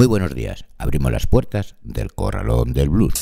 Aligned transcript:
Muy 0.00 0.06
buenos 0.06 0.34
días, 0.34 0.64
abrimos 0.78 1.12
las 1.12 1.26
puertas 1.26 1.76
del 1.82 2.14
corralón 2.14 2.72
del 2.72 2.88
blues. 2.88 3.12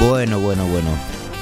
Bueno, 0.00 0.40
bueno, 0.40 0.66
bueno. 0.66 0.88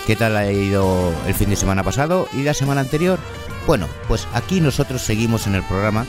¿Qué 0.06 0.16
tal 0.16 0.36
ha 0.36 0.50
ido 0.50 1.12
el 1.26 1.34
fin 1.34 1.50
de 1.50 1.56
semana 1.56 1.84
pasado 1.84 2.28
y 2.34 2.42
la 2.42 2.52
semana 2.52 2.80
anterior? 2.80 3.18
Bueno, 3.66 3.86
pues 4.08 4.26
aquí 4.34 4.60
nosotros 4.60 5.02
seguimos 5.02 5.46
en 5.46 5.54
el 5.54 5.62
programa 5.62 6.04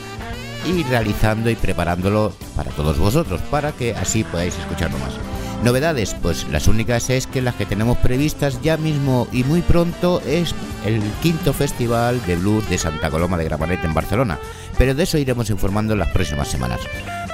y 0.66 0.82
realizando 0.82 1.48
y 1.50 1.54
preparándolo 1.54 2.32
para 2.56 2.70
todos 2.72 2.98
vosotros, 2.98 3.40
para 3.50 3.72
que 3.72 3.94
así 3.94 4.24
podáis 4.24 4.58
escucharlo 4.58 4.98
más. 4.98 5.31
Novedades, 5.62 6.16
pues 6.20 6.48
las 6.48 6.66
únicas 6.66 7.08
es 7.08 7.28
que 7.28 7.40
las 7.40 7.54
que 7.54 7.66
tenemos 7.66 7.96
previstas 7.98 8.60
ya 8.62 8.76
mismo 8.76 9.28
y 9.30 9.44
muy 9.44 9.62
pronto 9.62 10.20
es 10.26 10.56
el 10.84 11.00
quinto 11.22 11.52
Festival 11.52 12.20
de 12.26 12.34
Blues 12.34 12.68
de 12.68 12.78
Santa 12.78 13.10
Coloma 13.10 13.38
de 13.38 13.44
Gramanet 13.44 13.84
en 13.84 13.94
Barcelona, 13.94 14.40
pero 14.76 14.92
de 14.92 15.04
eso 15.04 15.18
iremos 15.18 15.50
informando 15.50 15.92
en 15.92 16.00
las 16.00 16.10
próximas 16.10 16.48
semanas. 16.48 16.80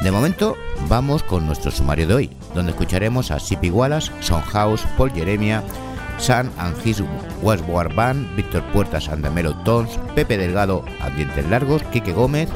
De 0.02 0.10
momento, 0.10 0.58
vamos 0.88 1.22
con 1.22 1.46
nuestro 1.46 1.70
sumario 1.70 2.06
de 2.06 2.14
hoy, 2.14 2.30
donde 2.54 2.72
escucharemos 2.72 3.30
a 3.30 3.40
Sippy 3.40 3.70
Wallace, 3.70 4.12
Son 4.20 4.42
House, 4.42 4.82
Paul 4.98 5.10
Jeremia, 5.10 5.64
San 6.18 6.52
and 6.58 6.76
His 6.86 7.02
Westward 7.40 7.94
Víctor 8.36 8.62
Puertas 8.72 9.08
and 9.08 9.24
the 9.24 9.54
Tones, 9.64 9.98
Pepe 10.14 10.36
Delgado, 10.36 10.84
Ambientes 11.00 11.48
Largos, 11.48 11.82
Quique 11.84 12.12
Gómez, 12.12 12.50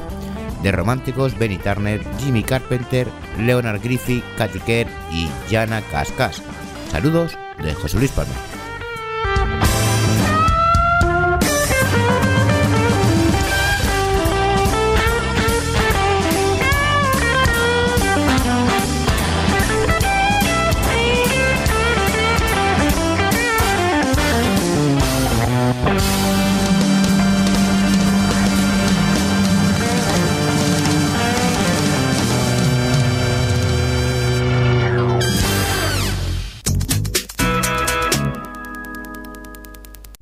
de 0.62 0.72
románticos 0.72 1.38
Benny 1.38 1.58
Turner, 1.58 2.00
Jimmy 2.18 2.42
Carpenter, 2.42 3.08
Leonard 3.38 3.82
Griffith, 3.82 4.24
Katy 4.36 4.60
Kerr 4.60 4.88
y 5.10 5.28
Jana 5.50 5.82
Cascas. 5.90 6.42
Saludos 6.90 7.36
de 7.62 7.74
José 7.74 7.98
Luis 7.98 8.12
Palma. 8.12 8.51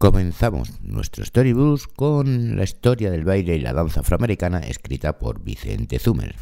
Comenzamos 0.00 0.80
nuestro 0.80 1.22
Story 1.24 1.52
Blues 1.52 1.86
con 1.86 2.56
la 2.56 2.64
historia 2.64 3.10
del 3.10 3.22
baile 3.22 3.56
y 3.56 3.60
la 3.60 3.74
danza 3.74 4.00
afroamericana 4.00 4.60
escrita 4.60 5.18
por 5.18 5.44
Vicente 5.44 5.98
Zumer. 5.98 6.36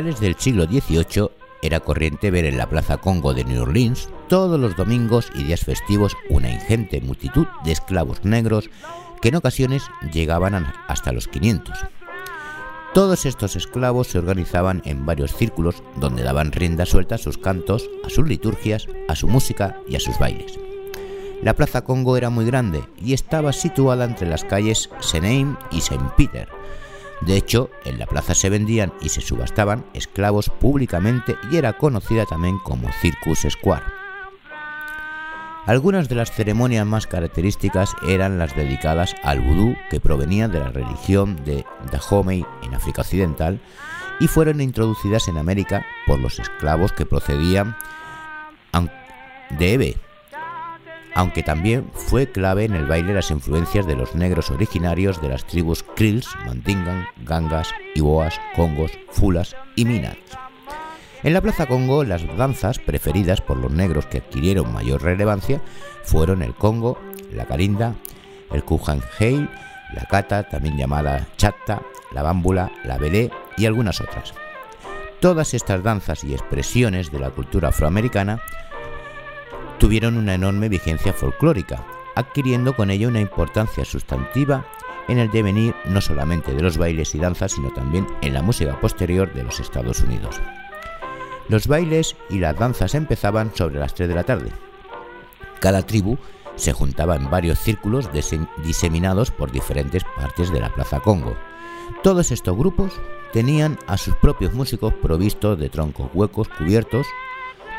Finales 0.00 0.20
del 0.20 0.36
siglo 0.36 0.64
XVIII 0.64 1.28
era 1.60 1.80
corriente 1.80 2.30
ver 2.30 2.46
en 2.46 2.56
la 2.56 2.70
Plaza 2.70 2.96
Congo 2.96 3.34
de 3.34 3.44
New 3.44 3.64
Orleans 3.64 4.08
todos 4.28 4.58
los 4.58 4.74
domingos 4.74 5.30
y 5.34 5.42
días 5.42 5.60
festivos 5.60 6.16
una 6.30 6.50
ingente 6.50 7.02
multitud 7.02 7.46
de 7.64 7.72
esclavos 7.72 8.24
negros 8.24 8.70
que 9.20 9.28
en 9.28 9.34
ocasiones 9.34 9.82
llegaban 10.10 10.72
hasta 10.88 11.12
los 11.12 11.28
500. 11.28 11.78
Todos 12.94 13.26
estos 13.26 13.56
esclavos 13.56 14.06
se 14.06 14.18
organizaban 14.18 14.80
en 14.86 15.04
varios 15.04 15.34
círculos 15.34 15.82
donde 15.96 16.22
daban 16.22 16.52
rienda 16.52 16.86
suelta 16.86 17.16
a 17.16 17.18
sus 17.18 17.36
cantos, 17.36 17.90
a 18.02 18.08
sus 18.08 18.26
liturgias, 18.26 18.88
a 19.06 19.14
su 19.14 19.28
música 19.28 19.76
y 19.86 19.96
a 19.96 20.00
sus 20.00 20.18
bailes. 20.18 20.58
La 21.42 21.52
Plaza 21.52 21.84
Congo 21.84 22.16
era 22.16 22.30
muy 22.30 22.46
grande 22.46 22.82
y 23.04 23.12
estaba 23.12 23.52
situada 23.52 24.06
entre 24.06 24.30
las 24.30 24.44
calles 24.44 24.88
Seneim 25.00 25.56
y 25.70 25.82
Saint 25.82 26.10
Peter, 26.16 26.48
de 27.20 27.36
hecho, 27.36 27.70
en 27.84 27.98
la 27.98 28.06
plaza 28.06 28.34
se 28.34 28.48
vendían 28.48 28.92
y 29.02 29.10
se 29.10 29.20
subastaban 29.20 29.84
esclavos 29.92 30.48
públicamente 30.48 31.36
y 31.50 31.56
era 31.56 31.74
conocida 31.74 32.24
también 32.24 32.58
como 32.58 32.90
Circus 33.00 33.46
Square. 33.48 33.84
Algunas 35.66 36.08
de 36.08 36.14
las 36.14 36.32
ceremonias 36.32 36.86
más 36.86 37.06
características 37.06 37.94
eran 38.08 38.38
las 38.38 38.56
dedicadas 38.56 39.14
al 39.22 39.40
vudú 39.40 39.76
que 39.90 40.00
provenía 40.00 40.48
de 40.48 40.58
la 40.58 40.70
religión 40.70 41.36
de 41.44 41.64
Dahomey 41.92 42.44
en 42.62 42.74
África 42.74 43.02
Occidental 43.02 43.60
y 44.18 44.26
fueron 44.26 44.60
introducidas 44.62 45.28
en 45.28 45.36
América 45.36 45.84
por 46.06 46.18
los 46.18 46.38
esclavos 46.38 46.92
que 46.92 47.06
procedían 47.06 47.76
de 49.50 49.74
Ebe, 49.74 49.96
aunque 51.14 51.42
también 51.42 51.90
fue 51.92 52.30
clave 52.30 52.64
en 52.64 52.74
el 52.74 52.86
baile 52.86 53.14
las 53.14 53.30
influencias 53.30 53.86
de 53.86 53.96
los 53.96 54.14
negros 54.14 54.50
originarios 54.50 55.20
de 55.20 55.28
las 55.28 55.46
tribus 55.46 55.82
Krills, 55.96 56.28
Mandingan, 56.46 57.06
Gangas, 57.24 57.68
Iboas, 57.94 58.40
Congos, 58.54 58.92
Fulas 59.10 59.56
y 59.76 59.84
Minas. 59.84 60.16
En 61.22 61.34
la 61.34 61.42
Plaza 61.42 61.66
Congo, 61.66 62.02
las 62.04 62.26
danzas 62.36 62.78
preferidas 62.78 63.42
por 63.42 63.58
los 63.58 63.70
negros 63.70 64.06
que 64.06 64.18
adquirieron 64.18 64.72
mayor 64.72 65.02
relevancia 65.02 65.60
fueron 66.02 66.42
el 66.42 66.54
Congo, 66.54 66.98
la 67.32 67.44
Carinda, 67.44 67.94
el 68.52 68.64
Kujanhei, 68.64 69.48
la 69.94 70.06
Kata, 70.06 70.48
también 70.48 70.78
llamada 70.78 71.28
Chatta, 71.36 71.82
la 72.12 72.22
Bámbula, 72.22 72.70
la 72.84 72.96
Belé 72.96 73.30
y 73.58 73.66
algunas 73.66 74.00
otras. 74.00 74.32
Todas 75.20 75.52
estas 75.52 75.82
danzas 75.82 76.24
y 76.24 76.32
expresiones 76.32 77.12
de 77.12 77.18
la 77.18 77.30
cultura 77.30 77.68
afroamericana 77.68 78.40
tuvieron 79.80 80.18
una 80.18 80.34
enorme 80.34 80.68
vigencia 80.68 81.14
folclórica, 81.14 81.82
adquiriendo 82.14 82.76
con 82.76 82.90
ello 82.90 83.08
una 83.08 83.20
importancia 83.20 83.84
sustantiva 83.86 84.66
en 85.08 85.18
el 85.18 85.30
devenir 85.30 85.74
no 85.86 86.02
solamente 86.02 86.52
de 86.52 86.62
los 86.62 86.76
bailes 86.76 87.14
y 87.14 87.18
danzas, 87.18 87.52
sino 87.52 87.70
también 87.70 88.06
en 88.20 88.34
la 88.34 88.42
música 88.42 88.78
posterior 88.78 89.32
de 89.32 89.42
los 89.42 89.58
Estados 89.58 90.02
Unidos. 90.02 90.38
Los 91.48 91.66
bailes 91.66 92.14
y 92.28 92.38
las 92.38 92.56
danzas 92.58 92.94
empezaban 92.94 93.52
sobre 93.54 93.78
las 93.78 93.94
3 93.94 94.10
de 94.10 94.14
la 94.14 94.24
tarde. 94.24 94.52
Cada 95.60 95.82
tribu 95.82 96.18
se 96.56 96.74
juntaba 96.74 97.16
en 97.16 97.30
varios 97.30 97.58
círculos 97.58 98.10
diseminados 98.62 99.30
por 99.30 99.50
diferentes 99.50 100.04
partes 100.04 100.52
de 100.52 100.60
la 100.60 100.74
Plaza 100.74 101.00
Congo. 101.00 101.34
Todos 102.02 102.30
estos 102.32 102.56
grupos 102.56 102.92
tenían 103.32 103.78
a 103.86 103.96
sus 103.96 104.14
propios 104.16 104.52
músicos 104.52 104.92
provistos 104.92 105.58
de 105.58 105.70
troncos 105.70 106.10
huecos 106.12 106.48
cubiertos 106.50 107.06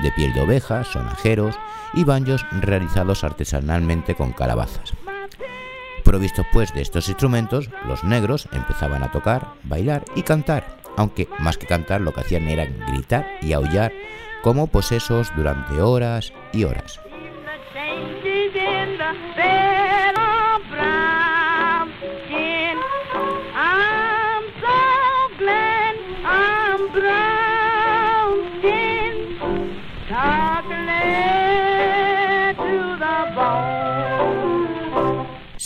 de 0.01 0.11
piel 0.11 0.33
de 0.33 0.41
oveja, 0.41 0.83
sonajeros 0.83 1.55
y 1.93 2.03
baños 2.03 2.45
realizados 2.51 3.23
artesanalmente 3.23 4.15
con 4.15 4.31
calabazas. 4.31 4.93
Provistos 6.03 6.45
pues 6.51 6.73
de 6.73 6.81
estos 6.81 7.07
instrumentos, 7.09 7.69
los 7.87 8.03
negros 8.03 8.47
empezaban 8.51 9.03
a 9.03 9.11
tocar, 9.11 9.53
bailar 9.63 10.03
y 10.15 10.23
cantar, 10.23 10.77
aunque 10.97 11.27
más 11.39 11.57
que 11.57 11.67
cantar 11.67 12.01
lo 12.01 12.13
que 12.13 12.21
hacían 12.21 12.47
era 12.47 12.65
gritar 12.65 13.25
y 13.41 13.53
aullar 13.53 13.91
como 14.41 14.67
posesos 14.67 15.31
durante 15.35 15.81
horas 15.81 16.33
y 16.51 16.63
horas. 16.63 16.99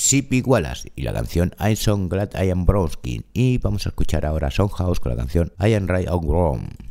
Sippy 0.06 0.42
Wallace 0.42 0.92
y 0.96 1.02
la 1.02 1.14
canción 1.14 1.56
I 1.60 1.76
Song 1.76 2.12
Glad 2.12 2.40
I 2.40 2.52
Am 2.52 2.68
Brownskin. 2.68 3.26
Y 3.34 3.58
vamos 3.58 3.88
a 3.88 3.90
escuchar 3.90 4.24
ahora 4.24 4.50
a 4.50 4.52
House 4.52 5.00
con 5.00 5.10
la 5.10 5.16
canción 5.16 5.52
I 5.60 5.74
Am 5.74 5.88
Right 5.88 6.08
on 6.08 6.28
Wrong. 6.28 6.85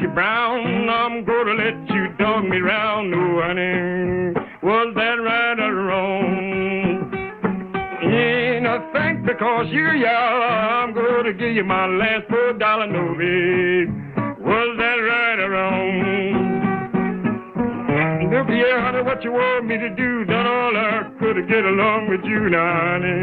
You're 0.00 0.10
brown. 0.10 0.88
I'm 0.88 1.24
gonna 1.24 1.54
let 1.54 1.90
you 1.90 2.08
dog 2.18 2.44
me 2.44 2.58
round, 2.58 3.10
no 3.10 3.42
honey. 3.42 4.32
Was 4.62 4.94
that 4.94 5.16
right 5.22 5.58
or 5.58 5.74
wrong? 5.74 7.08
You 8.02 8.08
ain't 8.10 8.62
nothing 8.62 9.24
because 9.26 9.66
you're 9.70 9.96
yellow. 9.96 10.46
I'm 10.46 10.94
gonna 10.94 11.32
give 11.32 11.54
you 11.54 11.64
my 11.64 11.86
last 11.86 12.28
four 12.28 12.52
dollar 12.54 12.86
no 12.86 13.14
babe. 13.14 13.90
Was 14.38 14.76
that 14.78 14.96
right 14.96 15.38
or 15.40 15.50
wrong? 15.50 16.18
Look 18.30 18.48
here, 18.48 18.80
honey, 18.80 19.02
what 19.02 19.24
you 19.24 19.32
want 19.32 19.66
me 19.66 19.78
to 19.78 19.88
do? 19.90 20.24
Done 20.24 20.46
all 20.46 20.76
I 20.76 21.10
could 21.18 21.34
to 21.34 21.42
get 21.42 21.64
along 21.64 22.08
with 22.08 22.24
you 22.24 22.50
now, 22.50 22.92
honey. 22.92 23.17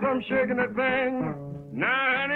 From 0.00 0.22
shaking 0.28 0.56
that 0.56 0.74
thing. 0.74 1.34
Now, 1.72 2.26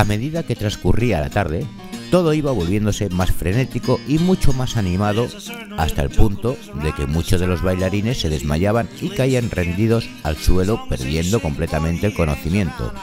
A 0.00 0.04
medida 0.04 0.44
que 0.44 0.56
transcurría 0.56 1.20
la 1.20 1.28
tarde, 1.28 1.66
todo 2.10 2.32
iba 2.32 2.52
volviéndose 2.52 3.10
más 3.10 3.32
frenético 3.32 4.00
y 4.08 4.16
mucho 4.16 4.54
más 4.54 4.78
animado, 4.78 5.28
hasta 5.76 6.00
el 6.00 6.08
punto 6.08 6.56
de 6.82 6.94
que 6.94 7.04
muchos 7.04 7.38
de 7.38 7.46
los 7.46 7.60
bailarines 7.60 8.18
se 8.18 8.30
desmayaban 8.30 8.88
y 9.02 9.10
caían 9.10 9.50
rendidos 9.50 10.08
al 10.22 10.38
suelo, 10.38 10.86
perdiendo 10.88 11.40
completamente 11.42 12.06
el 12.06 12.14
conocimiento. 12.14 12.94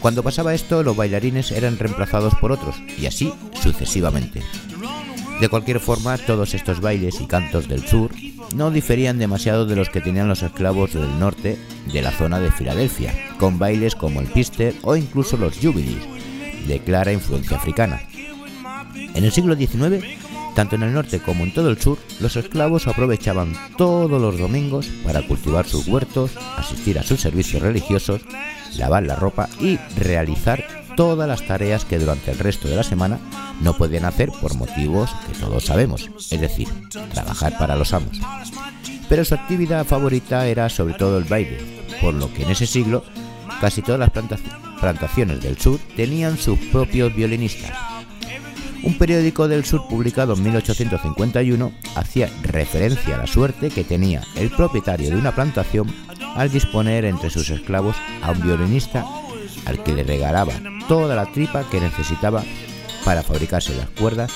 Cuando 0.00 0.24
pasaba 0.24 0.54
esto, 0.54 0.82
los 0.82 0.96
bailarines 0.96 1.52
eran 1.52 1.78
reemplazados 1.78 2.34
por 2.34 2.50
otros, 2.50 2.82
y 2.98 3.06
así 3.06 3.32
sucesivamente. 3.62 4.42
De 5.42 5.48
cualquier 5.48 5.80
forma, 5.80 6.18
todos 6.18 6.54
estos 6.54 6.80
bailes 6.80 7.20
y 7.20 7.26
cantos 7.26 7.66
del 7.66 7.84
sur 7.84 8.12
no 8.54 8.70
diferían 8.70 9.18
demasiado 9.18 9.66
de 9.66 9.74
los 9.74 9.90
que 9.90 10.00
tenían 10.00 10.28
los 10.28 10.44
esclavos 10.44 10.94
del 10.94 11.18
norte 11.18 11.58
de 11.92 12.00
la 12.00 12.12
zona 12.12 12.38
de 12.38 12.52
Filadelfia, 12.52 13.12
con 13.40 13.58
bailes 13.58 13.96
como 13.96 14.20
el 14.20 14.28
pister 14.28 14.72
o 14.82 14.94
incluso 14.94 15.36
los 15.36 15.58
jubilees, 15.58 16.06
de 16.68 16.78
clara 16.78 17.12
influencia 17.12 17.56
africana. 17.56 18.02
En 18.94 19.24
el 19.24 19.32
siglo 19.32 19.56
XIX, 19.56 20.04
tanto 20.54 20.76
en 20.76 20.84
el 20.84 20.92
norte 20.92 21.18
como 21.18 21.42
en 21.42 21.52
todo 21.52 21.70
el 21.70 21.80
sur, 21.80 21.98
los 22.20 22.36
esclavos 22.36 22.86
aprovechaban 22.86 23.52
todos 23.76 24.20
los 24.20 24.38
domingos 24.38 24.86
para 25.04 25.26
cultivar 25.26 25.66
sus 25.66 25.88
huertos, 25.88 26.30
asistir 26.56 27.00
a 27.00 27.02
sus 27.02 27.20
servicios 27.20 27.62
religiosos, 27.62 28.20
lavar 28.76 29.02
la 29.02 29.16
ropa 29.16 29.48
y 29.58 29.76
realizar 29.96 30.81
todas 30.96 31.28
las 31.28 31.46
tareas 31.46 31.84
que 31.84 31.98
durante 31.98 32.30
el 32.30 32.38
resto 32.38 32.68
de 32.68 32.76
la 32.76 32.82
semana 32.82 33.18
no 33.60 33.76
podían 33.76 34.04
hacer 34.04 34.30
por 34.40 34.54
motivos 34.54 35.10
que 35.26 35.38
todos 35.38 35.64
sabemos, 35.64 36.10
es 36.30 36.40
decir, 36.40 36.68
trabajar 37.12 37.56
para 37.58 37.76
los 37.76 37.92
amos. 37.92 38.20
Pero 39.08 39.24
su 39.24 39.34
actividad 39.34 39.84
favorita 39.84 40.46
era 40.46 40.68
sobre 40.68 40.94
todo 40.94 41.18
el 41.18 41.24
baile, 41.24 41.58
por 42.00 42.14
lo 42.14 42.32
que 42.32 42.42
en 42.42 42.50
ese 42.50 42.66
siglo 42.66 43.04
casi 43.60 43.82
todas 43.82 44.00
las 44.00 44.10
plantaciones 44.80 45.40
del 45.40 45.58
sur 45.58 45.78
tenían 45.96 46.38
sus 46.38 46.58
propios 46.58 47.14
violinistas. 47.14 47.72
Un 48.82 48.98
periódico 48.98 49.46
del 49.46 49.64
sur 49.64 49.86
publicado 49.86 50.34
en 50.34 50.42
1851 50.42 51.72
hacía 51.94 52.28
referencia 52.42 53.14
a 53.14 53.18
la 53.18 53.26
suerte 53.28 53.70
que 53.70 53.84
tenía 53.84 54.22
el 54.34 54.50
propietario 54.50 55.10
de 55.10 55.16
una 55.16 55.32
plantación 55.32 55.94
al 56.34 56.50
disponer 56.50 57.04
entre 57.04 57.30
sus 57.30 57.50
esclavos 57.50 57.94
a 58.22 58.32
un 58.32 58.40
violinista 58.42 59.04
al 59.66 59.82
que 59.82 59.94
le 59.94 60.04
regalaba 60.04 60.52
toda 60.88 61.14
la 61.14 61.26
tripa 61.32 61.68
que 61.70 61.80
necesitaba 61.80 62.42
para 63.04 63.22
fabricarse 63.22 63.74
las 63.76 63.88
cuerdas 63.90 64.32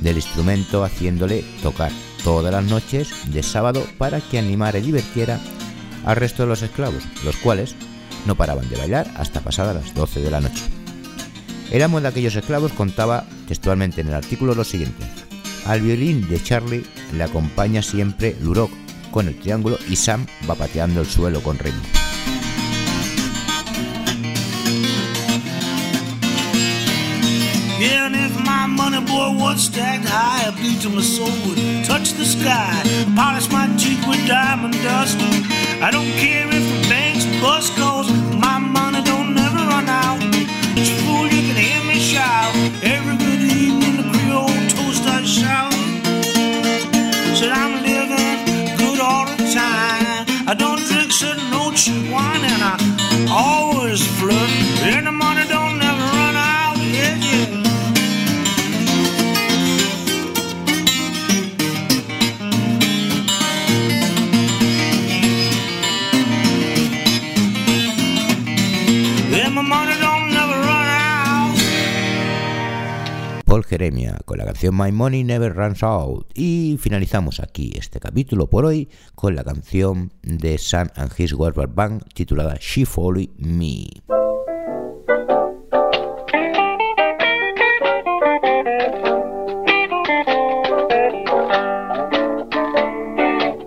del 0.00 0.16
instrumento, 0.16 0.84
haciéndole 0.84 1.44
tocar 1.62 1.92
todas 2.24 2.52
las 2.52 2.64
noches 2.64 3.08
de 3.32 3.42
sábado 3.42 3.84
para 3.98 4.20
que 4.20 4.38
animara 4.38 4.78
y 4.78 4.82
divirtiera 4.82 5.40
al 6.04 6.16
resto 6.16 6.42
de 6.42 6.48
los 6.48 6.62
esclavos, 6.62 7.02
los 7.24 7.36
cuales 7.36 7.74
no 8.26 8.34
paraban 8.34 8.68
de 8.68 8.76
bailar 8.76 9.10
hasta 9.16 9.40
pasadas 9.40 9.74
las 9.74 9.94
12 9.94 10.20
de 10.20 10.30
la 10.30 10.40
noche. 10.40 10.62
El 11.70 11.82
amo 11.82 12.00
de 12.00 12.08
aquellos 12.08 12.34
esclavos 12.36 12.72
contaba 12.72 13.24
textualmente 13.46 14.00
en 14.00 14.08
el 14.08 14.14
artículo 14.14 14.54
lo 14.54 14.64
siguiente: 14.64 15.04
Al 15.66 15.80
violín 15.80 16.26
de 16.28 16.42
Charlie 16.42 16.86
le 17.12 17.24
acompaña 17.24 17.82
siempre 17.82 18.36
Lurok 18.40 18.70
con 19.10 19.28
el 19.28 19.38
triángulo 19.38 19.78
y 19.88 19.96
Sam 19.96 20.26
va 20.48 20.54
pateando 20.54 21.00
el 21.00 21.06
suelo 21.06 21.42
con 21.42 21.58
ritmo. 21.58 21.82
My 28.58 28.66
money 28.66 29.00
boy 29.06 29.30
was 29.42 29.66
stacked 29.66 30.04
high, 30.04 30.42
a 30.48 30.52
beat 30.60 30.80
to 30.82 30.88
my 30.88 31.00
soul 31.00 31.34
would 31.46 31.60
touch 31.84 32.08
the 32.18 32.24
sky. 32.24 32.74
Polish 33.14 33.48
my 33.52 33.66
cheek 33.76 34.00
with 34.08 34.22
diamond 34.26 34.74
dust. 34.82 35.18
I 35.86 35.88
don't 35.96 36.12
care 36.22 36.48
if 36.58 36.64
the 36.72 36.78
banks 36.90 37.24
bust, 37.42 37.70
cause 37.76 38.08
my 38.46 38.58
money 38.58 39.00
don't 39.10 39.30
never 39.42 39.62
run 39.72 39.88
out. 39.88 40.18
It's 40.78 40.90
fool, 41.02 41.26
you 41.34 41.42
can 41.46 41.58
hear 41.66 41.82
me 41.90 41.98
shout. 42.12 42.52
Every 42.82 43.16
good 43.24 43.42
evening, 43.62 43.96
the 44.00 44.06
Creole 44.12 44.60
toast 44.74 45.04
I 45.16 45.18
shout. 45.38 45.72
Said 47.38 47.52
I'm 47.62 47.74
living 47.88 48.40
good 48.80 48.98
all 49.08 49.26
the 49.26 49.38
time. 49.54 50.26
I 50.50 50.54
don't 50.62 50.82
drink 50.90 51.12
certain 51.12 51.46
cheap 51.80 52.10
wine, 52.10 52.44
and 52.52 52.62
I 52.72 52.74
always 53.30 54.02
flirt. 54.18 54.50
And 54.90 55.06
the 55.06 55.12
money 55.12 55.46
don't 55.46 55.78
never 55.78 56.04
run 56.18 56.36
out. 56.36 56.76
Yeah. 56.78 57.14
Yeah, 57.28 57.57
Paul 73.48 73.64
Jeremia 73.64 74.18
con 74.26 74.36
la 74.36 74.44
canción 74.44 74.76
My 74.76 74.92
Money 74.92 75.24
Never 75.24 75.54
Runs 75.54 75.82
Out. 75.82 76.26
Y 76.34 76.76
finalizamos 76.78 77.40
aquí 77.40 77.72
este 77.78 77.98
capítulo 77.98 78.50
por 78.50 78.66
hoy 78.66 78.90
con 79.14 79.34
la 79.34 79.42
canción 79.42 80.12
de 80.20 80.58
Sam 80.58 80.90
and 80.96 81.10
His 81.16 81.32
Warped 81.32 81.70
Band 81.74 82.04
titulada 82.12 82.58
She 82.60 82.84
Follow 82.84 83.24
Me. 83.38 83.86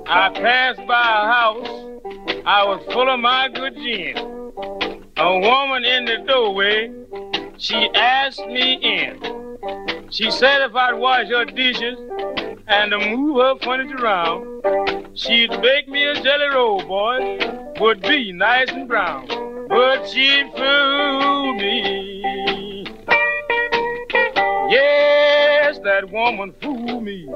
I 0.06 0.30
passed 0.36 0.86
by 0.86 0.94
a 0.94 1.26
house, 1.26 1.68
I 2.46 2.64
was 2.66 2.82
full 2.94 3.10
of 3.10 3.20
my 3.20 3.50
good 3.52 3.76
gin. 3.78 4.16
A 5.18 5.40
woman 5.40 5.84
in 5.84 6.06
the 6.06 6.24
doorway, 6.28 6.92
she 7.58 7.90
asked 7.96 8.46
me 8.46 8.74
in. 8.74 9.41
She 10.12 10.30
said 10.30 10.62
if 10.62 10.76
I'd 10.76 10.96
wash 10.96 11.30
her 11.30 11.46
dishes 11.46 11.98
and 12.68 12.92
to 12.92 13.00
move 13.00 13.38
her 13.38 13.56
furniture 13.64 13.96
around, 13.96 15.08
she'd 15.18 15.50
bake 15.62 15.88
me 15.88 16.04
a 16.04 16.22
jelly 16.22 16.48
roll, 16.54 16.84
boy, 16.84 17.40
would 17.80 18.02
be 18.02 18.34
nice 18.34 18.70
and 18.72 18.90
brown. 18.90 19.26
But 19.70 20.06
she 20.10 20.44
fooled 20.58 21.56
me. 21.56 22.84
Yes, 24.70 25.80
that 25.86 26.10
woman 26.12 26.54
fooled 26.62 27.04
me. 27.04 27.30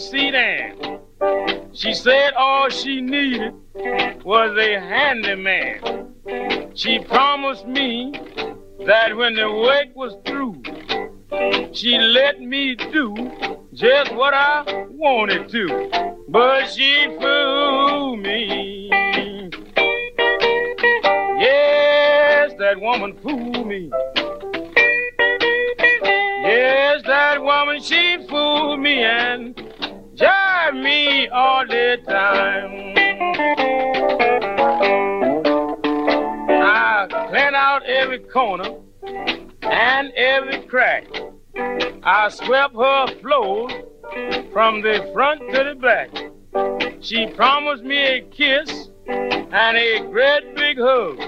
Big 0.00 0.32
sedan. 0.32 1.00
She 1.72 1.94
said 1.94 2.32
all 2.34 2.68
she 2.70 3.00
needed 3.00 3.54
was 4.24 4.56
a 4.58 4.80
handyman. 4.80 6.14
She 6.74 6.98
promised 7.00 7.66
me 7.66 8.12
that 8.86 9.16
when 9.16 9.34
the 9.34 9.50
work 9.50 9.94
was 9.94 10.16
through, 10.24 10.62
she 11.72 11.98
let 11.98 12.40
me 12.40 12.74
do 12.74 13.14
just 13.72 14.14
what 14.14 14.34
I 14.34 14.86
wanted 14.90 15.48
to, 15.50 16.16
but 16.28 16.66
she 16.66 17.06
fooled 17.20 18.20
me. 18.20 18.88
Yes, 21.40 22.52
that 22.58 22.80
woman 22.80 23.16
fooled 23.22 23.66
me. 23.66 23.90
Yes, 26.42 27.02
that 27.06 27.42
woman, 27.42 27.80
she 27.82 28.16
fooled 28.28 28.80
me 28.80 29.02
and 29.02 29.69
me 30.74 31.28
all 31.28 31.66
the 31.66 31.98
time. 32.06 32.94
I 36.62 37.06
clean 37.28 37.54
out 37.54 37.82
every 37.84 38.20
corner 38.20 38.76
and 39.62 40.12
every 40.12 40.62
crack. 40.62 41.06
I 42.02 42.28
swept 42.28 42.74
her 42.74 43.06
floors 43.20 43.72
from 44.52 44.82
the 44.82 45.10
front 45.12 45.40
to 45.52 45.64
the 45.64 45.74
back. 45.74 46.10
She 47.00 47.26
promised 47.26 47.82
me 47.82 47.96
a 47.96 48.20
kiss 48.22 48.88
and 49.06 49.76
a 49.76 50.00
great 50.10 50.54
big 50.54 50.78
hug 50.78 51.18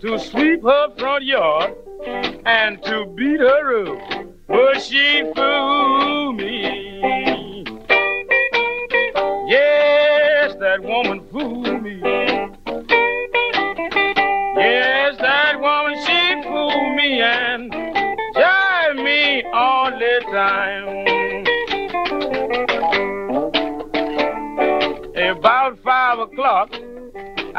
to 0.00 0.18
sweep 0.18 0.62
her 0.62 0.94
front 0.98 1.24
yard 1.24 1.74
and 2.44 2.82
to 2.84 3.06
beat 3.16 3.40
her 3.40 3.86
up. 3.86 4.26
But 4.48 4.82
she 4.82 5.22
fooled 5.34 6.19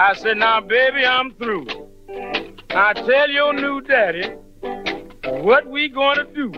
I 0.04 0.16
said, 0.16 0.38
now, 0.38 0.60
baby, 0.60 1.06
I'm 1.06 1.32
through. 1.36 1.68
Now, 2.72 2.92
tell 2.94 3.30
your 3.30 3.54
new 3.54 3.82
daddy 3.82 4.30
what 5.22 5.68
we 5.68 5.90
gonna 5.90 6.26
do. 6.26 6.52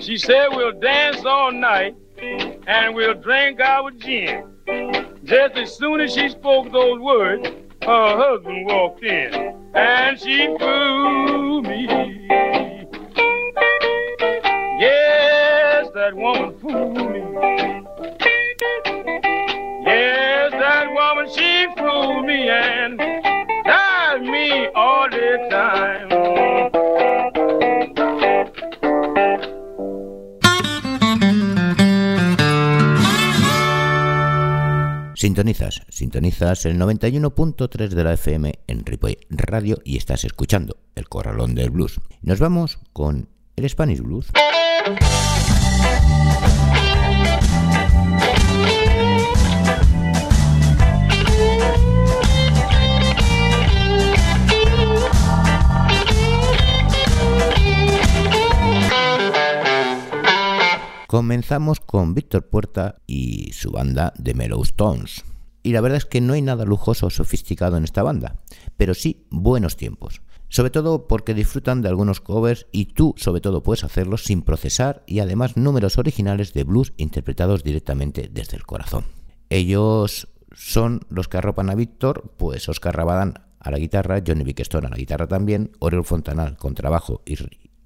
She 0.00 0.16
said, 0.16 0.50
we'll 0.52 0.78
dance 0.78 1.24
all 1.24 1.50
night 1.50 1.96
and 2.68 2.94
we'll 2.94 3.14
drink 3.14 3.58
our 3.58 3.90
gin. 3.90 4.44
Just 5.24 5.56
as 5.56 5.76
soon 5.76 6.00
as 6.00 6.14
she 6.14 6.28
spoke 6.28 6.70
those 6.70 7.00
words, 7.00 7.48
her 7.82 8.16
husband 8.16 8.66
walked 8.66 9.02
in 9.02 9.34
and 9.74 10.16
she 10.16 10.46
fooled 10.60 11.66
me. 11.66 11.95
Sintonizas, 35.26 35.82
sintonizas 35.88 36.66
el 36.66 36.78
91.3 36.78 37.88
de 37.88 38.04
la 38.04 38.12
FM 38.12 38.60
en 38.68 38.86
Ripoll 38.86 39.18
Radio 39.28 39.78
y 39.84 39.96
estás 39.96 40.22
escuchando 40.22 40.76
el 40.94 41.08
Corralón 41.08 41.56
del 41.56 41.70
Blues. 41.70 42.00
Nos 42.22 42.38
vamos 42.38 42.78
con 42.92 43.28
el 43.56 43.68
Spanish 43.68 44.02
Blues. 44.02 44.30
Comenzamos 61.06 61.78
con 61.78 62.14
Víctor 62.14 62.48
Puerta 62.48 62.96
y 63.06 63.52
su 63.52 63.70
banda 63.70 64.12
de 64.18 64.34
Mellow 64.34 64.60
Stones. 64.64 65.24
Y 65.62 65.70
la 65.70 65.80
verdad 65.80 65.98
es 65.98 66.04
que 66.04 66.20
no 66.20 66.32
hay 66.32 66.42
nada 66.42 66.64
lujoso 66.64 67.06
o 67.06 67.10
sofisticado 67.10 67.76
en 67.76 67.84
esta 67.84 68.02
banda, 68.02 68.42
pero 68.76 68.92
sí 68.92 69.24
buenos 69.30 69.76
tiempos. 69.76 70.20
Sobre 70.48 70.70
todo 70.70 71.06
porque 71.06 71.32
disfrutan 71.32 71.80
de 71.80 71.88
algunos 71.88 72.20
covers 72.20 72.66
y 72.72 72.86
tú 72.86 73.14
sobre 73.16 73.40
todo 73.40 73.62
puedes 73.62 73.84
hacerlos 73.84 74.24
sin 74.24 74.42
procesar 74.42 75.04
y 75.06 75.20
además 75.20 75.56
números 75.56 75.96
originales 75.96 76.52
de 76.54 76.64
blues 76.64 76.92
interpretados 76.96 77.62
directamente 77.62 78.28
desde 78.32 78.56
el 78.56 78.66
corazón. 78.66 79.04
Ellos 79.48 80.28
son 80.50 81.02
los 81.08 81.28
que 81.28 81.38
arropan 81.38 81.70
a 81.70 81.76
Víctor, 81.76 82.34
pues 82.36 82.68
Oscar 82.68 82.96
Rabadán 82.96 83.34
a 83.60 83.70
la 83.70 83.78
guitarra, 83.78 84.22
Johnny 84.26 84.42
Bickstone 84.42 84.88
a 84.88 84.90
la 84.90 84.96
guitarra 84.96 85.28
también, 85.28 85.70
Oriol 85.78 86.04
Fontanal 86.04 86.56
con 86.56 86.74
trabajo 86.74 87.22
y 87.24 87.36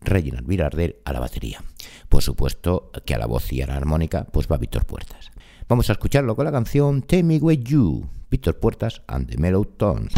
Reginald 0.01 0.47
Virarder 0.47 1.01
a 1.05 1.13
la 1.13 1.21
batería. 1.21 1.63
Por 2.09 2.23
supuesto 2.23 2.91
que 3.05 3.15
a 3.15 3.19
la 3.19 3.27
voz 3.27 3.53
y 3.53 3.63
a 3.63 3.67
la 3.67 3.77
armónica 3.77 4.25
pues 4.25 4.49
va 4.51 4.57
Víctor 4.57 4.87
Puertas. 4.87 5.31
Vamos 5.69 5.89
a 5.89 5.93
escucharlo 5.93 6.35
con 6.35 6.45
la 6.45 6.53
canción 6.53 7.03
Take 7.03 7.23
Me 7.23 7.39
With 7.39 7.61
You, 7.61 8.09
Víctor 8.31 8.59
Puertas 8.59 9.03
and 9.07 9.31
the 9.31 9.39
Mellow 9.39 9.65
Tones. 9.65 10.13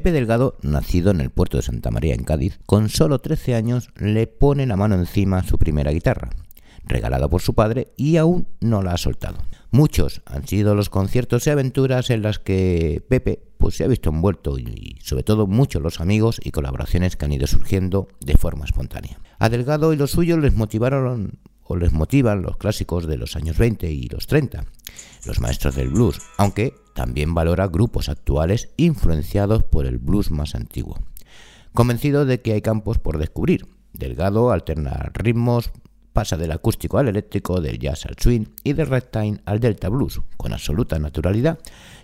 Pepe 0.00 0.12
Delgado, 0.12 0.56
nacido 0.62 1.10
en 1.10 1.20
el 1.20 1.28
puerto 1.28 1.58
de 1.58 1.62
Santa 1.62 1.90
María 1.90 2.14
en 2.14 2.24
Cádiz, 2.24 2.58
con 2.64 2.88
solo 2.88 3.18
13 3.18 3.54
años 3.54 3.90
le 3.96 4.26
pone 4.26 4.64
la 4.64 4.74
mano 4.74 4.94
encima 4.94 5.42
su 5.42 5.58
primera 5.58 5.90
guitarra, 5.90 6.30
regalada 6.86 7.28
por 7.28 7.42
su 7.42 7.52
padre 7.52 7.88
y 7.98 8.16
aún 8.16 8.48
no 8.60 8.80
la 8.80 8.94
ha 8.94 8.96
soltado. 8.96 9.36
Muchos 9.70 10.22
han 10.24 10.46
sido 10.46 10.74
los 10.74 10.88
conciertos 10.88 11.46
y 11.46 11.50
aventuras 11.50 12.08
en 12.08 12.22
las 12.22 12.38
que 12.38 13.04
Pepe 13.10 13.42
pues, 13.58 13.74
se 13.74 13.84
ha 13.84 13.88
visto 13.88 14.08
envuelto 14.08 14.58
y 14.58 14.96
sobre 15.02 15.22
todo 15.22 15.46
muchos 15.46 15.82
los 15.82 16.00
amigos 16.00 16.40
y 16.42 16.50
colaboraciones 16.50 17.16
que 17.16 17.26
han 17.26 17.34
ido 17.34 17.46
surgiendo 17.46 18.08
de 18.24 18.38
forma 18.38 18.64
espontánea. 18.64 19.20
A 19.38 19.50
Delgado 19.50 19.92
y 19.92 19.96
los 19.96 20.12
suyos 20.12 20.38
les 20.38 20.54
motivaron 20.54 21.40
o 21.62 21.76
les 21.76 21.92
motivan 21.92 22.40
los 22.40 22.56
clásicos 22.56 23.06
de 23.06 23.18
los 23.18 23.36
años 23.36 23.58
20 23.58 23.92
y 23.92 24.08
los 24.08 24.26
30, 24.26 24.64
los 25.24 25.40
maestros 25.40 25.74
del 25.74 25.88
blues, 25.88 26.20
aunque 26.36 26.74
también 26.94 27.34
valora 27.34 27.66
grupos 27.68 28.08
actuales 28.08 28.70
influenciados 28.76 29.62
por 29.62 29.86
el 29.86 29.98
blues 29.98 30.30
más 30.30 30.54
antiguo. 30.54 30.98
Convencido 31.72 32.24
de 32.24 32.40
que 32.40 32.52
hay 32.52 32.62
campos 32.62 32.98
por 32.98 33.18
descubrir, 33.18 33.66
Delgado 33.92 34.52
alterna 34.52 35.10
ritmos, 35.12 35.70
pasa 36.12 36.36
del 36.36 36.52
acústico 36.52 36.98
al 36.98 37.08
eléctrico, 37.08 37.60
del 37.60 37.78
jazz 37.78 38.06
al 38.06 38.16
swing 38.18 38.46
y 38.64 38.72
del 38.72 38.86
ragtime 38.86 39.40
al 39.44 39.60
delta 39.60 39.88
blues, 39.88 40.20
con 40.36 40.52
absoluta 40.52 40.98
naturalidad 40.98 41.58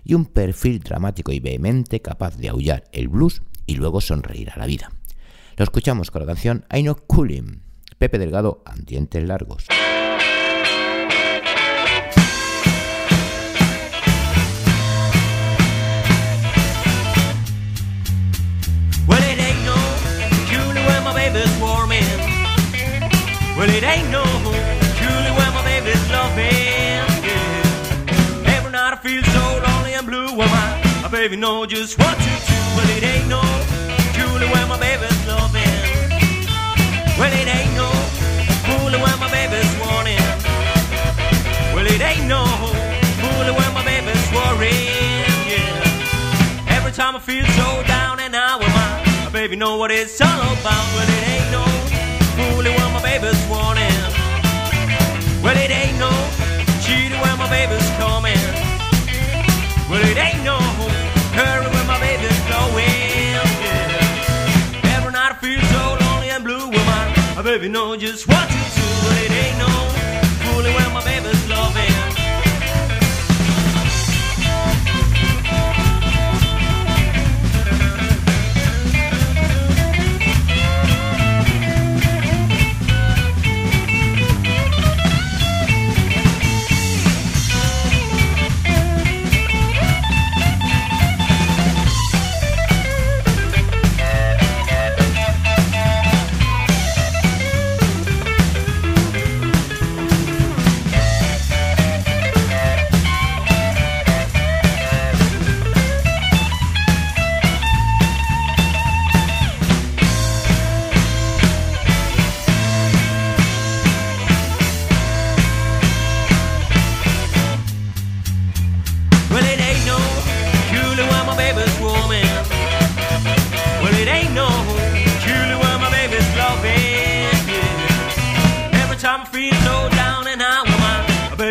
y 0.05 0.15
un 0.15 0.27
perfil 0.27 0.81
dramático 0.81 1.33
y 1.33 1.41
vehemente 1.41 2.01
capaz 2.01 2.37
de 2.37 2.49
aullar 2.49 2.85
el 2.93 3.09
blues 3.09 3.43
y 3.67 3.77
luego 3.77 4.01
sonreír 4.01 4.51
a 4.51 4.59
la 4.59 4.67
vida. 4.67 4.91
Lo 5.57 5.65
escuchamos 5.65 6.11
con 6.11 6.23
la 6.23 6.27
canción 6.27 6.65
I 6.73 6.83
Know 6.83 6.97
Coolin', 7.07 7.63
Pepe 7.99 8.19
Delgado, 8.19 8.63
a 8.67 8.75
dientes 8.77 9.27
largos. 9.27 9.67
Well, 23.57 23.71
it 23.71 23.83
ain't 23.83 24.11
no 24.11 24.23
Julie 25.01 25.33
when 25.33 25.51
my 25.57 25.65
baby's 25.65 26.11
loving. 26.11 27.01
Yeah. 27.25 28.55
Every 28.55 28.71
night 28.71 28.93
I 28.93 28.99
feel 29.01 29.23
so 29.25 29.45
lonely 29.65 29.95
and 29.95 30.07
blue 30.07 30.29
when 30.37 30.49
my, 30.51 30.67
my 31.01 31.09
baby 31.09 31.37
know 31.37 31.65
just 31.65 31.99
what 31.99 32.17
to 32.19 32.33
do. 32.51 32.59
Well, 32.77 32.91
it 32.97 33.03
ain't 33.03 33.29
no 33.29 33.41
Julie 34.13 34.49
when 34.53 34.69
my 34.69 34.79
baby's 34.79 35.17
loving. 35.27 35.73
Well, 37.17 37.33
it 37.33 37.49
ain't 37.49 37.73
no 37.73 37.89
Julie 38.69 39.01
when 39.01 39.17
my 39.25 39.31
baby's 39.33 39.73
warning. 39.81 40.21
Well, 41.73 41.87
it 41.89 42.01
ain't 42.05 42.29
no 42.29 42.45
Julie 43.17 43.57
when 43.57 43.71
my 43.73 43.85
baby's 43.89 44.27
worrying. 44.37 45.33
Yeah. 45.49 46.77
Every 46.77 46.93
time 46.93 47.17
I 47.17 47.21
feel 47.21 47.47
so 47.57 47.83
down 47.89 48.21
and 48.21 48.35
out 48.35 48.61
with 48.61 48.69
my, 48.69 49.25
my 49.25 49.31
baby 49.31 49.57
know 49.57 49.79
what 49.79 49.91
it's 49.91 50.21
all 50.21 50.29
about. 50.29 50.85
Well, 50.93 51.09
it 51.09 51.29
ain't 51.29 51.51
no 51.53 51.65
fooling 51.65 51.76
baby's 53.21 53.47
warning. 53.49 54.01
Well, 55.43 55.57
it 55.57 55.71
ain't 55.71 55.99
no 55.99 56.13
cheating 56.85 57.19
when 57.21 57.39
my 57.39 57.49
baby's 57.49 57.89
coming. 57.97 58.37
Well, 59.89 60.05
it 60.05 60.19
ain't 60.19 60.45
no 60.45 60.59
hurry 61.33 61.67
when 61.75 61.87
my 61.87 61.99
baby's 61.99 62.41
going. 62.53 62.93
Yeah. 63.65 64.97
Every 64.97 65.13
night 65.13 65.33
I 65.33 65.39
feel 65.41 65.61
so 65.73 65.97
lonely 66.05 66.29
and 66.29 66.45
blue 66.45 66.69
when 66.69 66.85
my 66.93 67.35
My 67.37 67.43
baby 67.43 67.69
know 67.69 67.97
just 67.97 68.29
what 68.29 68.49
to 68.49 68.61
do, 68.77 68.87
but 69.05 69.17
it 69.25 69.33
ain't 69.33 69.59
no 69.65 69.73
fooling 70.45 70.75
when 70.75 70.93
my 70.93 71.03
baby's 71.05 71.49
loving. 71.49 72.26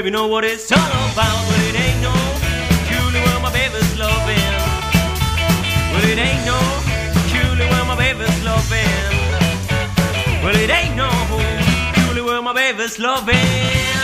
Baby 0.05 0.11
know 0.11 0.27
what 0.27 0.45
it's 0.45 0.71
all 0.71 0.77
about. 0.77 1.35
Well, 1.49 1.61
it 1.69 1.75
ain't 1.75 2.01
no 2.01 2.13
Julie 2.87 3.21
when 3.25 3.41
my 3.41 3.51
baby's 3.51 3.97
loving. 3.97 4.53
Well, 5.91 6.05
it 6.11 6.19
ain't 6.19 6.45
no 6.45 6.59
Julie 7.31 7.67
when 7.71 7.87
my 7.87 7.95
baby's 7.97 8.43
loving. 8.43 9.13
Well, 10.43 10.55
it 10.55 10.69
ain't 10.69 10.95
no 10.95 11.09
Julie 11.95 12.21
when 12.21 12.43
my 12.43 12.53
baby's 12.53 12.99
loving. 12.99 13.94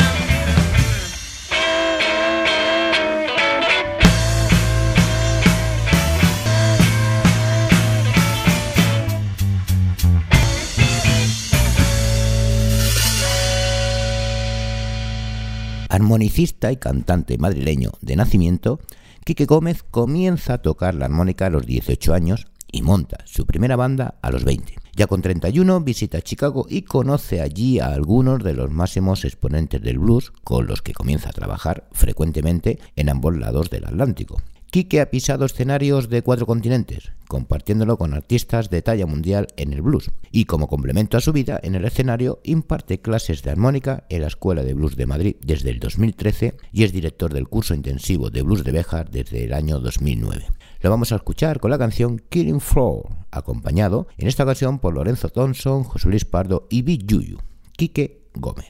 Armonicista 15.91 16.71
y 16.71 16.77
cantante 16.77 17.37
madrileño 17.37 17.91
de 17.99 18.15
nacimiento, 18.15 18.79
Quique 19.25 19.43
Gómez 19.43 19.83
comienza 19.83 20.53
a 20.53 20.61
tocar 20.61 20.95
la 20.95 21.03
armónica 21.03 21.47
a 21.47 21.49
los 21.49 21.65
18 21.65 22.13
años 22.13 22.47
y 22.71 22.81
monta 22.81 23.17
su 23.25 23.45
primera 23.45 23.75
banda 23.75 24.15
a 24.21 24.31
los 24.31 24.45
20. 24.45 24.75
Ya 24.95 25.07
con 25.07 25.21
31 25.21 25.81
visita 25.81 26.21
Chicago 26.21 26.65
y 26.69 26.83
conoce 26.83 27.41
allí 27.41 27.79
a 27.79 27.87
algunos 27.87 28.41
de 28.41 28.53
los 28.53 28.71
máximos 28.71 29.25
exponentes 29.25 29.81
del 29.81 29.99
blues 29.99 30.31
con 30.45 30.65
los 30.65 30.81
que 30.81 30.93
comienza 30.93 31.27
a 31.27 31.33
trabajar 31.33 31.89
frecuentemente 31.91 32.79
en 32.95 33.09
ambos 33.09 33.35
lados 33.35 33.69
del 33.69 33.83
Atlántico. 33.83 34.41
Quique 34.71 35.01
ha 35.01 35.09
pisado 35.09 35.43
escenarios 35.43 36.07
de 36.07 36.21
cuatro 36.21 36.45
continentes, 36.45 37.11
compartiéndolo 37.27 37.97
con 37.97 38.13
artistas 38.13 38.69
de 38.69 38.81
talla 38.81 39.05
mundial 39.05 39.47
en 39.57 39.73
el 39.73 39.81
blues, 39.81 40.11
y 40.31 40.45
como 40.45 40.69
complemento 40.69 41.17
a 41.17 41.19
su 41.19 41.33
vida 41.33 41.59
en 41.61 41.75
el 41.75 41.83
escenario 41.83 42.39
imparte 42.45 43.01
clases 43.01 43.43
de 43.43 43.51
armónica 43.51 44.05
en 44.07 44.21
la 44.21 44.27
Escuela 44.27 44.63
de 44.63 44.73
Blues 44.73 44.95
de 44.95 45.07
Madrid 45.07 45.35
desde 45.41 45.71
el 45.71 45.81
2013 45.81 46.55
y 46.71 46.85
es 46.85 46.93
director 46.93 47.33
del 47.33 47.49
curso 47.49 47.73
intensivo 47.73 48.29
de 48.29 48.43
blues 48.43 48.63
de 48.63 48.71
Béjar 48.71 49.11
desde 49.11 49.43
el 49.43 49.51
año 49.51 49.81
2009. 49.81 50.45
Lo 50.79 50.89
vamos 50.89 51.11
a 51.11 51.17
escuchar 51.17 51.59
con 51.59 51.69
la 51.69 51.77
canción 51.77 52.21
Killing 52.29 52.61
Floor, 52.61 53.09
acompañado 53.29 54.07
en 54.17 54.29
esta 54.29 54.43
ocasión 54.43 54.79
por 54.79 54.93
Lorenzo 54.93 55.27
Thompson, 55.27 55.83
José 55.83 56.07
Luis 56.07 56.23
Pardo 56.23 56.67
y 56.69 56.83
Big 56.83 57.05
Yuyu, 57.05 57.39
Quique 57.75 58.29
Gómez. 58.35 58.69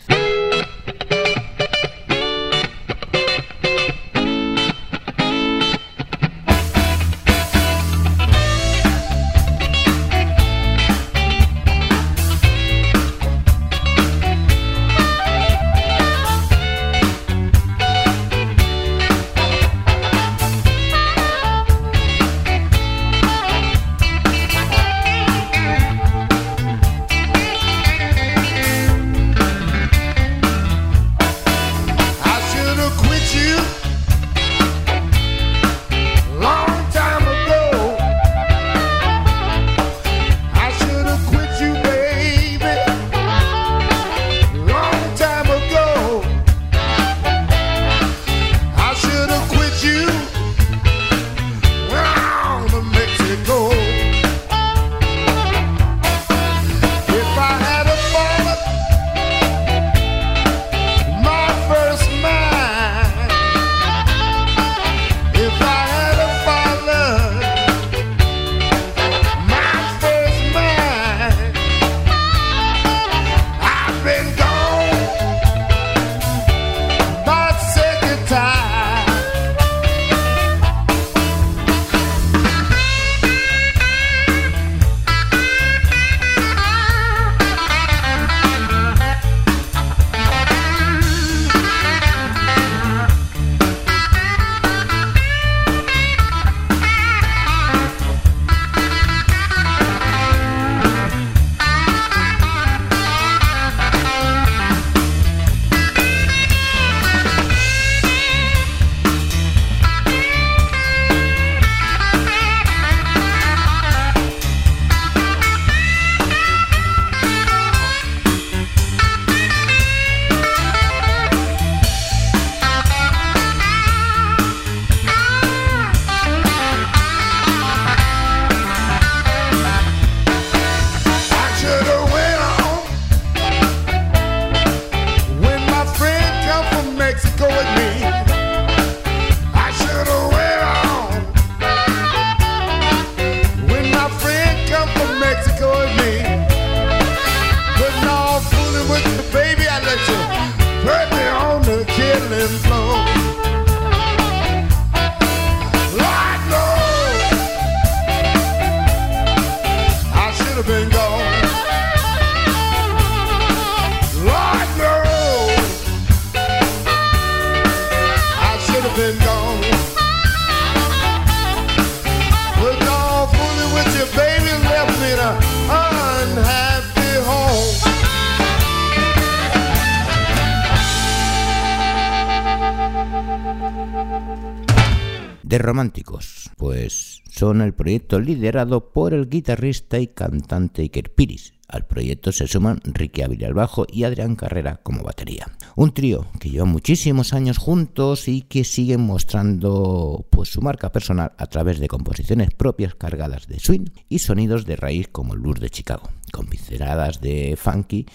de 185.51 185.57
Románticos, 185.57 186.49
pues 186.55 187.23
son 187.29 187.59
el 187.59 187.73
proyecto 187.73 188.21
liderado 188.21 188.93
por 188.93 189.13
el 189.13 189.27
guitarrista 189.27 189.99
y 189.99 190.07
cantante 190.07 190.81
Iker 190.81 191.13
Piris. 191.13 191.55
Al 191.67 191.85
proyecto 191.85 192.31
se 192.31 192.47
suman 192.47 192.79
Ricky 192.85 193.21
Ávila 193.21 193.47
al 193.47 193.53
bajo 193.53 193.85
y 193.91 194.05
Adrián 194.05 194.37
Carrera 194.37 194.79
como 194.81 195.03
batería. 195.03 195.47
Un 195.75 195.93
trío 195.93 196.25
que 196.39 196.49
lleva 196.49 196.63
muchísimos 196.63 197.33
años 197.33 197.57
juntos 197.57 198.29
y 198.29 198.43
que 198.43 198.63
siguen 198.63 199.01
mostrando 199.01 200.25
pues, 200.29 200.47
su 200.47 200.61
marca 200.61 200.93
personal 200.93 201.33
a 201.37 201.47
través 201.47 201.79
de 201.79 201.89
composiciones 201.89 202.51
propias 202.51 202.95
cargadas 202.95 203.47
de 203.47 203.59
swing 203.59 203.89
y 204.07 204.19
sonidos 204.19 204.65
de 204.65 204.77
raíz 204.77 205.09
como 205.09 205.33
el 205.33 205.41
blues 205.41 205.59
de 205.59 205.69
Chicago, 205.69 206.11
con 206.31 206.47
pinceladas 206.47 207.19
de 207.19 207.57
funky 207.57 208.05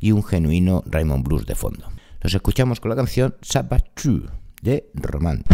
y 0.00 0.12
un 0.12 0.22
genuino 0.22 0.82
Raymond 0.84 1.26
Blues 1.26 1.46
de 1.46 1.54
fondo. 1.54 1.90
Nos 2.22 2.34
escuchamos 2.34 2.78
con 2.78 2.90
la 2.90 2.96
canción 2.96 3.36
Sabbath 3.40 4.02
de 4.60 4.90
Román. 4.92 5.44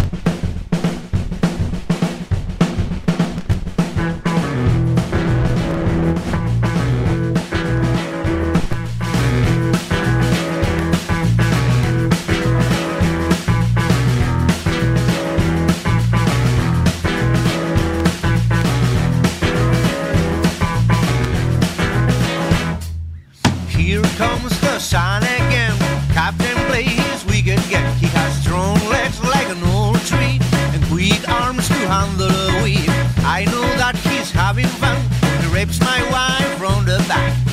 sun 24.80 25.22
again. 25.22 25.76
Captain 26.12 26.56
plays. 26.66 27.24
we 27.26 27.42
can 27.42 27.60
get. 27.68 27.84
He 27.98 28.06
has 28.06 28.32
strong 28.42 28.76
legs 28.88 29.20
like 29.22 29.48
an 29.48 29.62
old 29.64 30.00
tree 30.06 30.40
and 30.72 30.82
weak 30.90 31.28
arms 31.28 31.68
to 31.68 31.74
handle 31.74 32.30
a 32.30 32.62
whip. 32.62 32.88
I 33.24 33.44
know 33.44 33.68
that 33.76 33.96
he's 33.96 34.30
having 34.30 34.66
fun. 34.80 34.96
He 35.42 35.54
rapes 35.54 35.78
my 35.80 36.00
wife 36.10 36.58
from 36.58 36.86
the 36.86 36.98
back. 37.06 37.49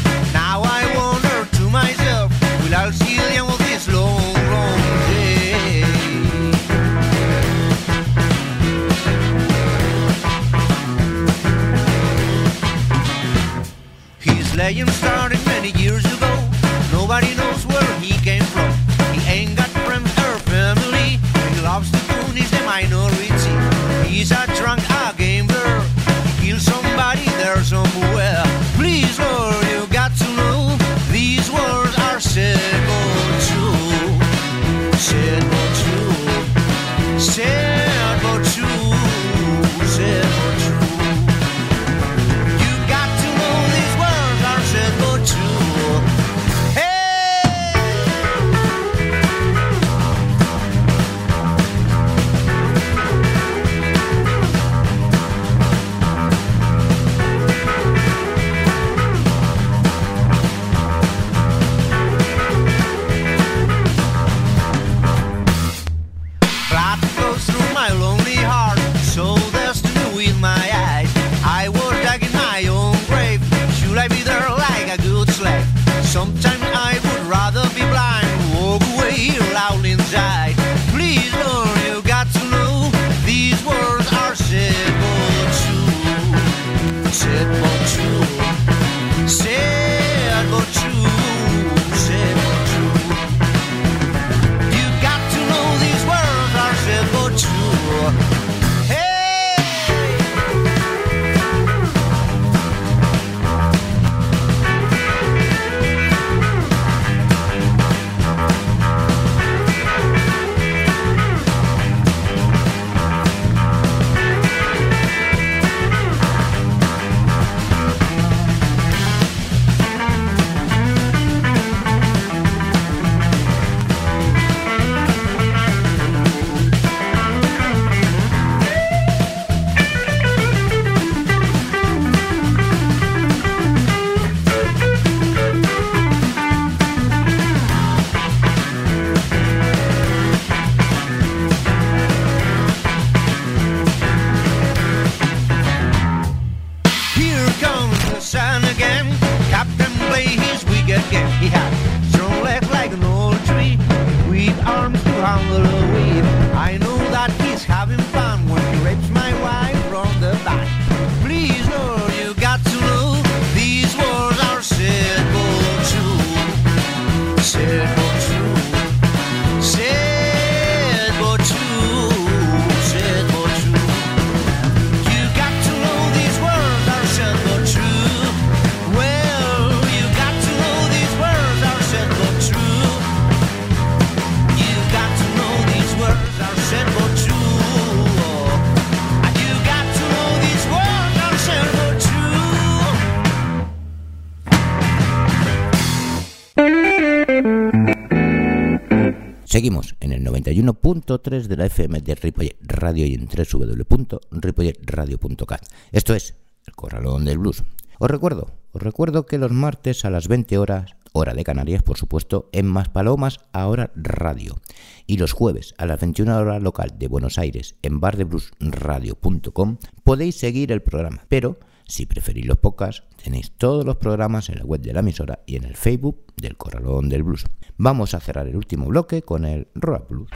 100.3 201.02 201.48
de 201.48 201.58
la 201.58 201.66
FM 201.68 202.02
de 202.02 202.16
Ripollet 202.16 202.58
Radio 202.62 203.06
y 203.06 203.14
en 203.14 203.28
www.ripolletradio.cat. 203.28 205.62
Esto 205.92 206.16
es 206.16 206.36
El 206.66 206.74
Corralón 206.76 207.26
del 207.26 207.38
Blues. 207.38 207.64
Os 208.00 208.12
recuerdo, 208.12 208.52
os 208.74 208.82
recuerdo 208.82 209.26
que 209.26 209.38
los 209.38 209.52
martes 209.52 210.04
a 210.06 210.10
las 210.10 210.28
20 210.28 210.58
horas, 210.58 210.96
hora 211.14 211.34
de 211.34 211.44
Canarias, 211.44 211.84
por 211.84 211.98
supuesto, 211.98 212.50
en 212.52 212.68
Más 212.68 212.90
Palomas, 212.90 213.40
ahora 213.54 213.92
radio. 213.96 214.60
Y 215.08 215.18
los 215.18 215.32
jueves 215.32 215.74
a 215.78 215.86
las 215.86 216.00
21 216.00 216.38
horas 216.38 216.62
local 216.62 216.94
de 216.98 217.08
Buenos 217.08 217.40
Aires, 217.40 217.76
en 217.82 218.00
bardebluesradio.com, 218.00 219.78
podéis 220.04 220.36
seguir 220.36 220.72
el 220.72 220.84
programa. 220.84 221.26
Pero, 221.28 221.58
si 221.86 222.06
preferís 222.06 222.46
los 222.46 222.58
podcasts, 222.58 223.04
tenéis 223.24 223.52
todos 223.52 223.86
los 223.86 223.96
programas 223.96 224.50
en 224.50 224.60
la 224.60 224.66
web 224.66 224.82
de 224.82 224.94
la 224.94 225.00
emisora 225.00 225.40
y 225.48 225.56
en 225.56 225.64
el 225.64 225.76
Facebook 225.76 226.26
del 226.36 226.58
Corralón 226.58 227.10
del 227.10 227.24
Blues. 227.24 227.46
Vamos 227.78 228.14
a 228.14 228.20
cerrar 228.20 228.48
el 228.48 228.56
último 228.56 228.86
bloque 228.86 229.24
con 229.24 229.46
el 229.46 229.70
Rock 229.74 230.10
Blues. 230.10 230.30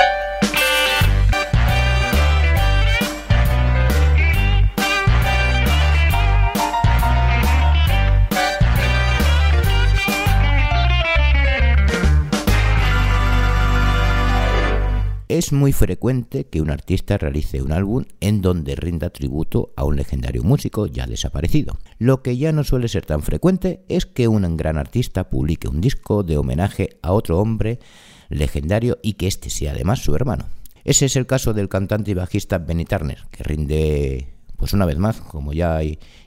Es 15.31 15.53
muy 15.53 15.71
frecuente 15.71 16.47
que 16.47 16.59
un 16.59 16.71
artista 16.71 17.17
realice 17.17 17.61
un 17.61 17.71
álbum 17.71 18.03
en 18.19 18.41
donde 18.41 18.75
rinda 18.75 19.11
tributo 19.11 19.71
a 19.77 19.85
un 19.85 19.95
legendario 19.95 20.43
músico 20.43 20.87
ya 20.87 21.07
desaparecido. 21.07 21.79
Lo 21.99 22.21
que 22.21 22.35
ya 22.35 22.51
no 22.51 22.65
suele 22.65 22.89
ser 22.89 23.05
tan 23.05 23.21
frecuente 23.21 23.85
es 23.87 24.05
que 24.05 24.27
un 24.27 24.57
gran 24.57 24.77
artista 24.77 25.29
publique 25.29 25.69
un 25.69 25.79
disco 25.79 26.23
de 26.23 26.37
homenaje 26.37 26.97
a 27.01 27.13
otro 27.13 27.39
hombre 27.39 27.79
legendario 28.27 28.99
y 29.01 29.13
que 29.13 29.27
este 29.27 29.49
sea 29.49 29.71
además 29.71 29.99
su 29.99 30.13
hermano. 30.15 30.49
Ese 30.83 31.05
es 31.05 31.15
el 31.15 31.27
caso 31.27 31.53
del 31.53 31.69
cantante 31.69 32.11
y 32.11 32.15
bajista 32.15 32.57
Benny 32.57 32.83
Turner, 32.83 33.23
que 33.31 33.43
rinde 33.45 34.33
pues 34.61 34.73
una 34.73 34.85
vez 34.85 34.99
más, 34.99 35.19
como 35.21 35.53
ya 35.53 35.79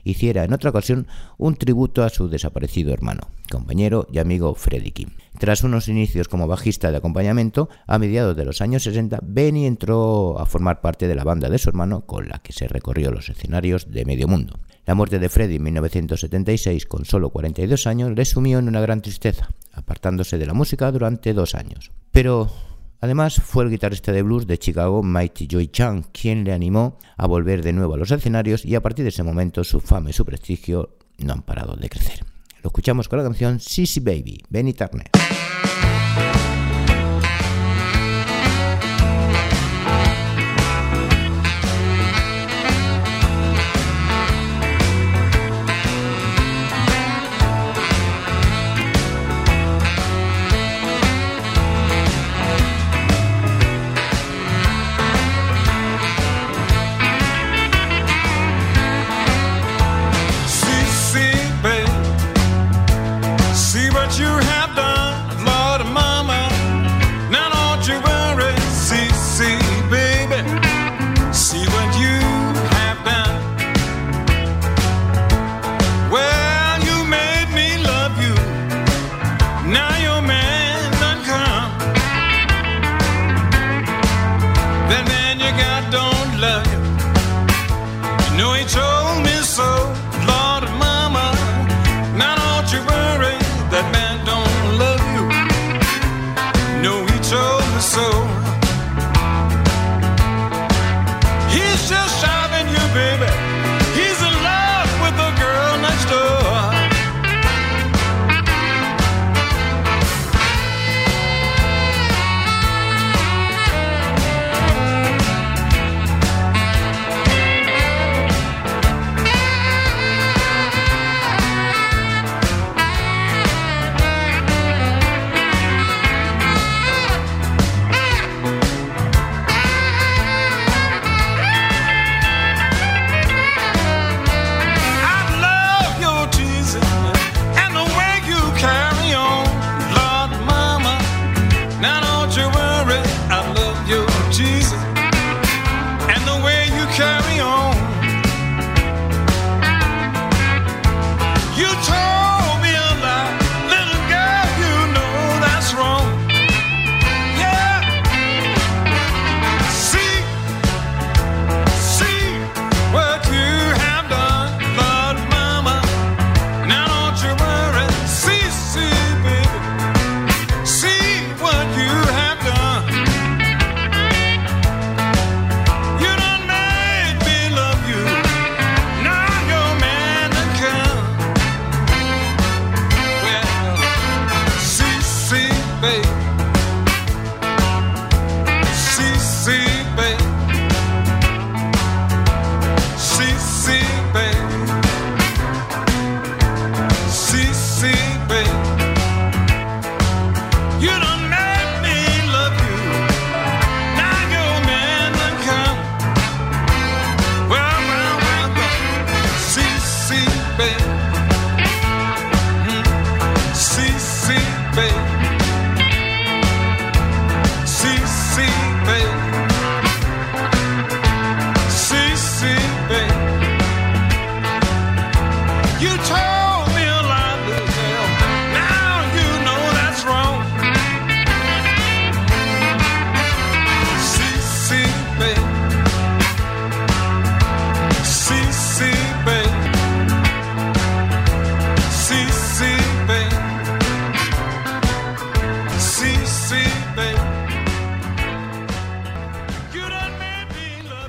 hiciera 0.03 0.43
en 0.43 0.51
otra 0.51 0.71
ocasión, 0.71 1.07
un 1.37 1.55
tributo 1.55 2.03
a 2.03 2.09
su 2.09 2.27
desaparecido 2.27 2.91
hermano, 2.91 3.29
compañero 3.49 4.07
y 4.11 4.19
amigo 4.19 4.53
Freddie 4.55 4.91
Kim. 4.91 5.11
Tras 5.39 5.63
unos 5.63 5.87
inicios 5.87 6.27
como 6.27 6.45
bajista 6.45 6.91
de 6.91 6.97
acompañamiento, 6.97 7.69
a 7.87 7.97
mediados 7.97 8.35
de 8.35 8.43
los 8.43 8.59
años 8.59 8.83
60, 8.83 9.21
Benny 9.23 9.65
entró 9.65 10.37
a 10.37 10.45
formar 10.45 10.81
parte 10.81 11.07
de 11.07 11.15
la 11.15 11.23
banda 11.23 11.47
de 11.47 11.57
su 11.57 11.69
hermano 11.69 12.01
con 12.01 12.27
la 12.27 12.39
que 12.39 12.51
se 12.51 12.67
recorrió 12.67 13.09
los 13.09 13.29
escenarios 13.29 13.89
de 13.89 14.03
medio 14.03 14.27
mundo. 14.27 14.59
La 14.85 14.95
muerte 14.95 15.17
de 15.17 15.29
Freddie 15.29 15.55
en 15.55 15.63
1976, 15.63 16.87
con 16.87 17.05
solo 17.05 17.29
42 17.29 17.87
años, 17.87 18.11
le 18.11 18.25
sumió 18.25 18.59
en 18.59 18.67
una 18.67 18.81
gran 18.81 19.01
tristeza, 19.01 19.47
apartándose 19.71 20.37
de 20.37 20.45
la 20.45 20.53
música 20.53 20.91
durante 20.91 21.33
dos 21.33 21.55
años. 21.55 21.93
Pero 22.11 22.51
Además, 23.01 23.41
fue 23.43 23.63
el 23.63 23.69
guitarrista 23.69 24.11
de 24.11 24.21
blues 24.21 24.47
de 24.47 24.57
Chicago, 24.57 25.03
Mighty 25.03 25.47
Joy 25.47 25.67
Chang, 25.67 26.05
quien 26.11 26.43
le 26.43 26.53
animó 26.53 26.97
a 27.17 27.27
volver 27.27 27.61
de 27.61 27.73
nuevo 27.73 27.93
a 27.93 27.97
los 27.97 28.11
escenarios 28.11 28.65
y 28.65 28.75
a 28.75 28.81
partir 28.81 29.03
de 29.03 29.09
ese 29.09 29.23
momento 29.23 29.63
su 29.63 29.79
fama 29.79 30.09
y 30.09 30.13
su 30.13 30.25
prestigio 30.25 30.97
no 31.19 31.33
han 31.33 31.41
parado 31.41 31.75
de 31.75 31.89
crecer. 31.89 32.25
Lo 32.63 32.69
escuchamos 32.69 33.07
con 33.07 33.19
la 33.19 33.23
canción 33.23 33.59
Sissy 33.59 33.99
Baby, 33.99 34.43
Benny 34.49 34.73
Turner. 34.73 35.09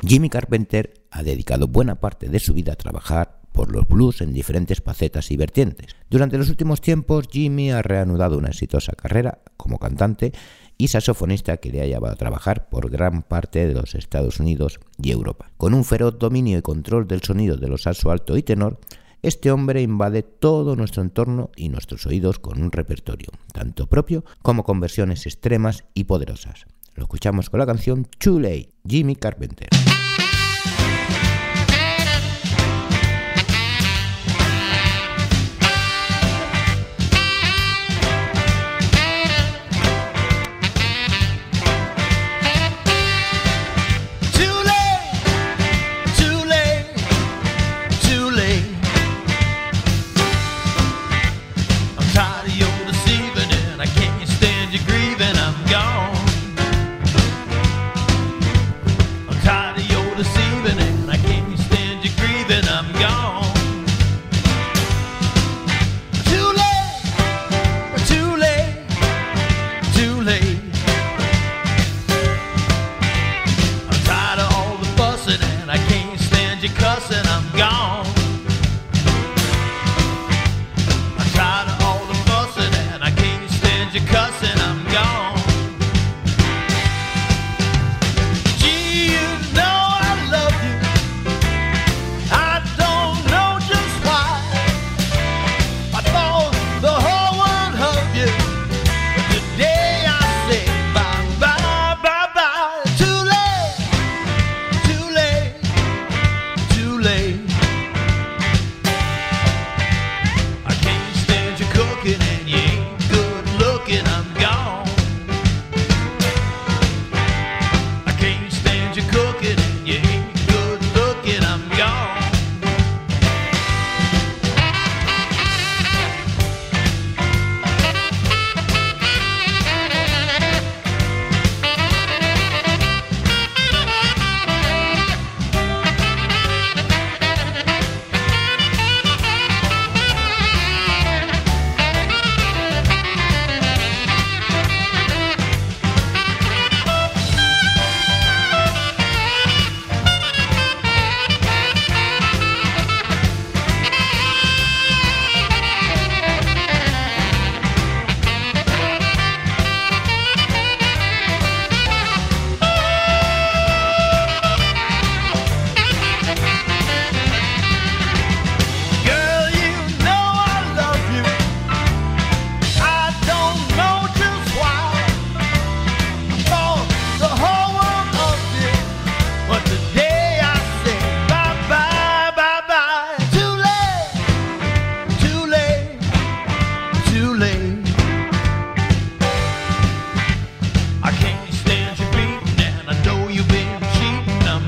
Jimmy 0.09 0.31
Carpenter 0.31 0.95
ha 1.11 1.25
dedicado 1.25 1.67
buena 1.67 1.97
parte 1.97 2.29
de 2.29 2.39
su 2.39 2.55
vida 2.55 2.75
a 2.75 2.77
trabajar 2.77 3.41
por 3.51 3.73
los 3.73 3.89
blues 3.89 4.21
en 4.21 4.33
diferentes 4.33 4.81
facetas 4.81 5.33
y 5.33 5.37
vertientes. 5.37 5.97
Durante 6.09 6.39
los 6.39 6.49
últimos 6.49 6.81
tiempos, 6.81 7.27
Jimmy 7.29 7.73
ha 7.73 7.83
reanudado 7.83 8.39
una 8.39 8.51
exitosa 8.51 8.93
carrera 8.93 9.41
como 9.57 9.81
cantante 9.81 10.31
y 10.79 10.89
saxofonista 10.89 11.57
que 11.57 11.71
le 11.71 11.83
ha 11.83 11.87
llevado 11.87 12.15
a 12.15 12.19
trabajar 12.19 12.69
por 12.69 12.89
gran 12.89 13.23
parte 13.23 13.67
de 13.67 13.75
los 13.75 13.97
Estados 13.97 14.39
Unidos 14.39 14.79
y 15.03 15.11
Europa. 15.11 15.51
Con 15.57 15.75
un 15.75 15.85
feroz 15.85 16.21
dominio 16.21 16.57
y 16.59 16.63
control 16.63 17.09
del 17.09 17.23
sonido 17.23 17.57
de 17.57 17.67
los 17.67 17.83
saxo 17.83 18.13
alto 18.13 18.37
y 18.37 18.45
tenor, 18.45 18.79
este 19.23 19.51
hombre 19.51 19.83
invade 19.83 20.23
todo 20.23 20.77
nuestro 20.77 21.03
entorno 21.03 21.51
y 21.57 21.69
nuestros 21.69 22.07
oídos 22.07 22.39
con 22.39 22.63
un 22.63 22.71
repertorio, 22.71 23.31
tanto 23.53 23.89
propio 23.89 24.25
como 24.43 24.63
con 24.63 24.79
versiones 24.79 25.27
extremas 25.27 25.83
y 25.95 26.05
poderosas. 26.05 26.67
Lo 26.95 27.03
escuchamos 27.03 27.51
con 27.51 27.59
la 27.59 27.67
canción 27.67 28.07
Too 28.19 28.39
Late, 28.39 28.71
Jimmy 28.87 29.17
Carpenter. 29.17 29.69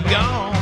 Gone. 0.08 0.57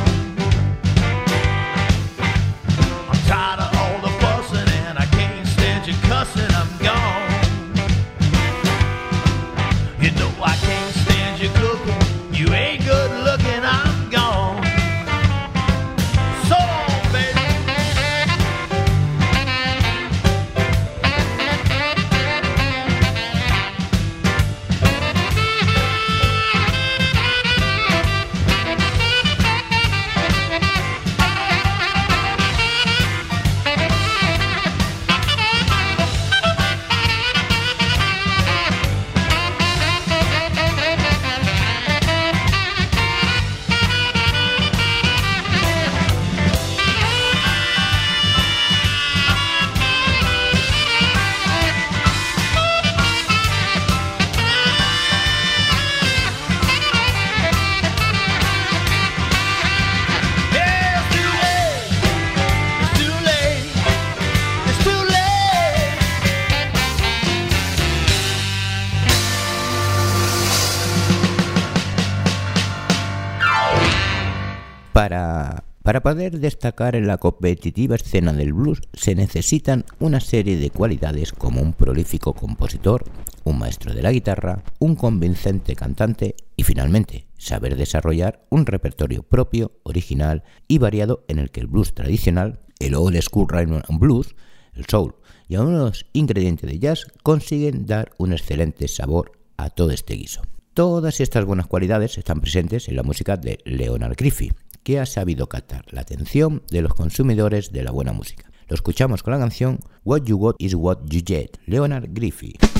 Poder 76.27 76.41
destacar 76.41 76.97
en 76.97 77.07
la 77.07 77.19
competitiva 77.19 77.95
escena 77.95 78.33
del 78.33 78.51
blues 78.51 78.81
se 78.91 79.15
necesitan 79.15 79.85
una 79.99 80.19
serie 80.19 80.57
de 80.57 80.71
cualidades 80.71 81.31
como 81.31 81.61
un 81.61 81.71
prolífico 81.71 82.33
compositor, 82.33 83.05
un 83.45 83.59
maestro 83.59 83.93
de 83.93 84.01
la 84.01 84.11
guitarra, 84.11 84.61
un 84.79 84.95
convincente 84.95 85.73
cantante 85.73 86.35
y 86.57 86.63
finalmente 86.63 87.27
saber 87.37 87.77
desarrollar 87.77 88.45
un 88.49 88.65
repertorio 88.65 89.23
propio, 89.23 89.71
original 89.83 90.43
y 90.67 90.79
variado 90.79 91.23
en 91.29 91.39
el 91.39 91.49
que 91.49 91.61
el 91.61 91.67
blues 91.67 91.93
tradicional, 91.93 92.59
el 92.79 92.95
old 92.95 93.21
school 93.21 93.47
rhythm 93.47 93.75
and 93.87 93.99
blues, 93.99 94.35
el 94.73 94.85
soul 94.85 95.15
y 95.47 95.55
algunos 95.55 96.07
ingredientes 96.11 96.69
de 96.69 96.79
jazz 96.79 97.05
consiguen 97.23 97.85
dar 97.85 98.11
un 98.17 98.33
excelente 98.33 98.89
sabor 98.89 99.31
a 99.55 99.69
todo 99.69 99.91
este 99.91 100.15
guiso. 100.15 100.41
Todas 100.73 101.21
estas 101.21 101.45
buenas 101.45 101.67
cualidades 101.67 102.17
están 102.17 102.41
presentes 102.41 102.89
en 102.89 102.97
la 102.97 103.03
música 103.03 103.37
de 103.37 103.59
Leonard 103.65 104.15
Griffith, 104.17 104.53
que 104.87 105.01
ha 105.01 105.05
sabido 105.05 105.49
captar 105.49 105.83
la 105.91 105.99
atención 105.99 106.63
de 106.71 106.81
los 106.81 106.93
consumidores 106.93 107.73
de 107.73 107.83
la 107.83 107.91
buena 107.91 108.13
música. 108.13 108.49
Lo 108.69 108.73
escuchamos 108.73 109.21
con 109.21 109.33
la 109.33 109.39
canción 109.39 109.81
What 110.05 110.23
You 110.23 110.37
Got 110.37 110.55
Is 110.59 110.75
What 110.75 110.99
You 111.09 111.19
Get, 111.25 111.57
Leonard 111.65 112.07
Griffith. 112.13 112.76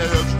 You. 0.00 0.08
got 0.08 0.39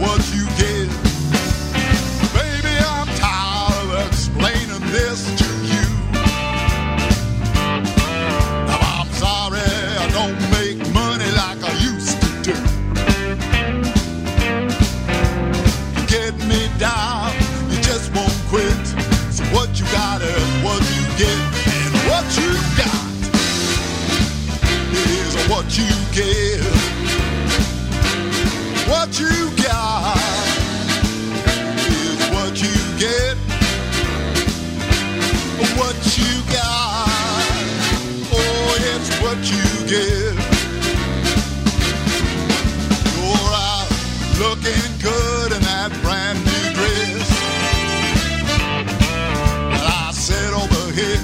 here, 51.01 51.17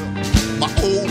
my 0.59 0.69
old 0.81 1.06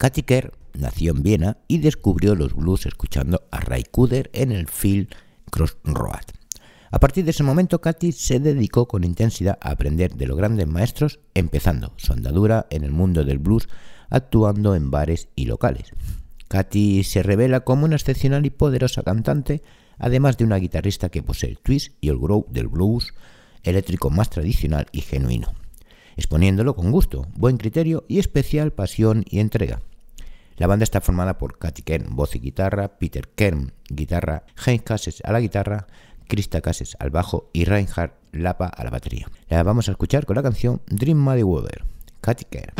Katy 0.00 0.22
Kerr 0.22 0.54
nació 0.72 1.12
en 1.12 1.22
Viena 1.22 1.58
y 1.68 1.76
descubrió 1.76 2.34
los 2.34 2.54
blues 2.54 2.86
escuchando 2.86 3.42
a 3.50 3.60
Ray 3.60 3.82
Cooder 3.82 4.30
en 4.32 4.50
el 4.50 4.66
film 4.66 5.08
Crossroad. 5.50 6.24
A 6.90 6.98
partir 6.98 7.26
de 7.26 7.32
ese 7.32 7.42
momento, 7.42 7.82
Katy 7.82 8.12
se 8.12 8.40
dedicó 8.40 8.88
con 8.88 9.04
intensidad 9.04 9.58
a 9.60 9.72
aprender 9.72 10.14
de 10.14 10.26
los 10.26 10.38
grandes 10.38 10.66
maestros, 10.66 11.20
empezando 11.34 11.92
su 11.98 12.14
andadura 12.14 12.66
en 12.70 12.84
el 12.84 12.92
mundo 12.92 13.24
del 13.24 13.40
blues, 13.40 13.68
actuando 14.08 14.74
en 14.74 14.90
bares 14.90 15.28
y 15.36 15.44
locales. 15.44 15.92
Katy 16.48 17.04
se 17.04 17.22
revela 17.22 17.60
como 17.60 17.84
una 17.84 17.96
excepcional 17.96 18.46
y 18.46 18.50
poderosa 18.50 19.02
cantante, 19.02 19.60
además 19.98 20.38
de 20.38 20.44
una 20.44 20.56
guitarrista 20.56 21.10
que 21.10 21.22
posee 21.22 21.50
el 21.50 21.58
twist 21.58 21.92
y 22.00 22.08
el 22.08 22.16
groove 22.16 22.46
del 22.48 22.68
blues 22.68 23.12
eléctrico 23.64 24.08
más 24.08 24.30
tradicional 24.30 24.86
y 24.92 25.02
genuino, 25.02 25.52
exponiéndolo 26.16 26.74
con 26.74 26.90
gusto, 26.90 27.28
buen 27.34 27.58
criterio 27.58 28.06
y 28.08 28.18
especial 28.18 28.72
pasión 28.72 29.26
y 29.28 29.40
entrega. 29.40 29.82
La 30.60 30.66
banda 30.66 30.84
está 30.84 31.00
formada 31.00 31.38
por 31.38 31.56
Katy 31.56 31.80
Kern, 31.80 32.14
voz 32.14 32.36
y 32.36 32.38
guitarra, 32.38 32.98
Peter 32.98 33.26
Kern, 33.28 33.72
guitarra, 33.88 34.44
Heinz 34.66 34.82
Casses 34.82 35.22
a 35.24 35.32
la 35.32 35.40
guitarra, 35.40 35.86
Krista 36.28 36.60
Casses 36.60 36.98
al 37.00 37.08
bajo 37.08 37.48
y 37.54 37.64
Reinhard 37.64 38.12
Lapa 38.32 38.66
a 38.66 38.84
la 38.84 38.90
batería. 38.90 39.26
La 39.48 39.62
vamos 39.62 39.88
a 39.88 39.92
escuchar 39.92 40.26
con 40.26 40.36
la 40.36 40.42
canción 40.42 40.82
Dream 40.86 41.16
Muddy 41.16 41.44
Water, 41.44 41.86
Katy 42.20 42.44
Kern. 42.44 42.74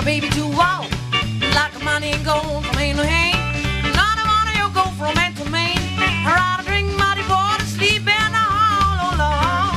My 0.00 0.06
baby 0.06 0.28
to 0.30 0.46
walk, 0.56 0.88
like 1.54 1.74
money 1.84 2.12
and 2.12 2.24
gold 2.24 2.64
from 2.64 2.76
hand 2.76 2.96
to 2.98 3.04
hand. 3.04 3.36
Not 3.94 4.16
a 4.16 4.24
one 4.36 4.48
of 4.48 4.56
you 4.56 4.68
go 4.72 4.84
from 4.96 5.14
man 5.14 5.34
to 5.34 5.44
man. 5.50 5.76
I 6.24 6.32
rather 6.40 6.64
drink 6.68 6.88
muddy 6.96 7.24
water, 7.28 7.66
sleep 7.66 8.08
in 8.08 8.30
the 8.36 8.44
hall, 8.54 8.96
oh 9.06 9.14
Lord. 9.22 9.76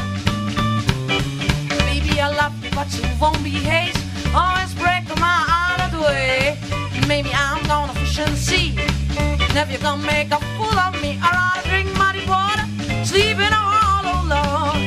Baby, 1.89 2.21
I 2.21 2.29
love 2.39 2.55
you, 2.63 2.71
but 2.71 2.87
you 2.95 3.03
won't 3.19 3.43
behave. 3.43 3.95
Always 4.33 4.73
break 4.75 5.03
my 5.19 5.37
out 5.59 5.79
of 5.85 5.91
the 5.91 6.01
way. 6.07 6.57
Maybe 7.05 7.31
I'm 7.33 7.61
gonna 7.67 7.93
fish 7.99 8.19
and 8.19 8.37
see. 8.37 8.77
And 9.19 9.57
if 9.57 9.71
you're 9.71 9.81
gonna 9.81 10.05
make 10.05 10.31
a 10.31 10.39
fool 10.55 10.77
of 10.87 10.93
me, 11.01 11.19
I 11.21 11.29
rather 11.35 11.67
drink 11.67 11.89
muddy 11.97 12.23
water, 12.33 12.65
sleep 13.03 13.39
in 13.45 13.51
a 13.51 13.63
hall, 13.71 14.03
oh 14.13 14.23
Lord. 14.33 14.79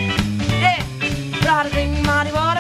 Yeah, 0.65 0.81
rather 1.45 1.69
drink 1.71 1.93
muddy 2.07 2.33
water, 2.33 2.56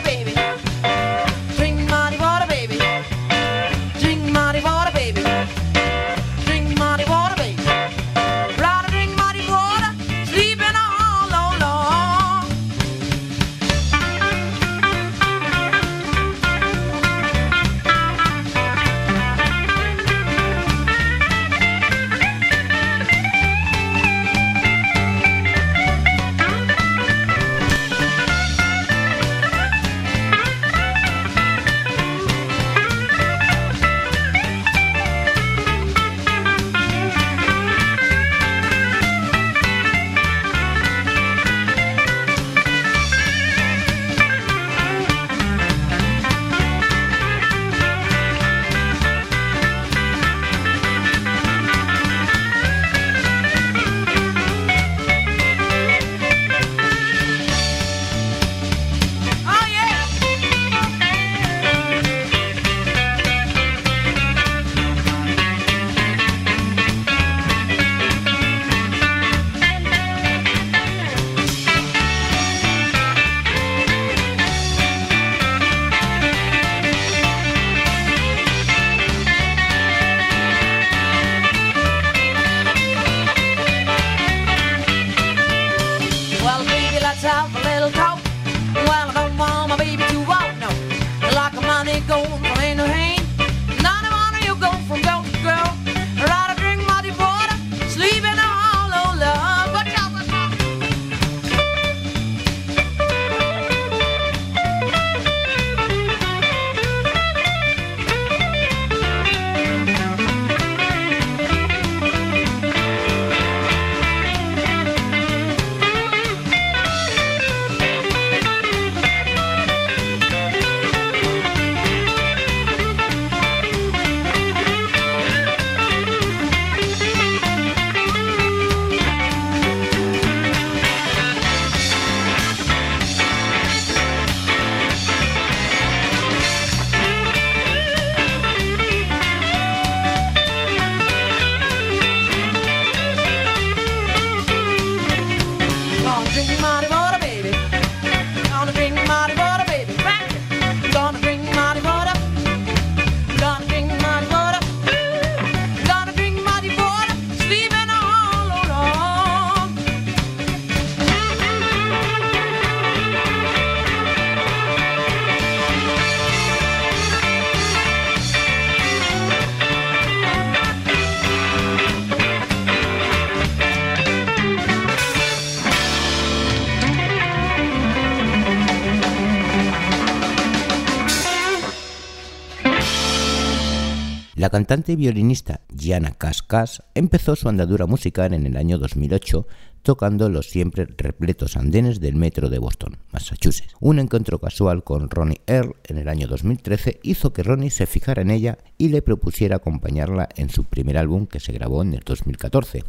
La 184.47 184.51
cantante 184.51 184.93
y 184.93 184.95
violinista 184.95 185.63
Gianna 185.77 186.13
Cascas 186.13 186.85
empezó 186.95 187.35
su 187.35 187.49
andadura 187.49 187.87
musical 187.87 188.33
en 188.33 188.47
el 188.47 188.57
año 188.57 188.79
2008 188.79 189.45
tocando 189.83 190.29
los 190.29 190.49
siempre 190.51 190.87
repletos 190.97 191.57
andenes 191.57 191.99
del 191.99 192.15
metro 192.15 192.49
de 192.49 192.61
Boston, 192.61 192.97
Massachusetts. 193.11 193.75
Un 193.81 193.99
encuentro 193.99 194.39
casual 194.39 194.85
con 194.85 195.11
Ronnie 195.11 195.41
Earl 195.49 195.75
en 195.83 195.99
el 195.99 196.09
año 196.09 196.29
2013 196.29 197.01
hizo 197.03 197.33
que 197.33 197.43
Ronnie 197.43 197.71
se 197.71 197.87
fijara 197.87 198.23
en 198.23 198.31
ella 198.31 198.59
y 198.79 198.91
le 198.91 199.03
propusiera 199.03 199.57
acompañarla 199.57 200.29
en 200.37 200.49
su 200.49 200.63
primer 200.63 200.97
álbum 200.97 201.27
que 201.27 201.41
se 201.41 201.51
grabó 201.51 201.83
en 201.83 201.95
el 201.95 202.05
2014. 202.05 202.85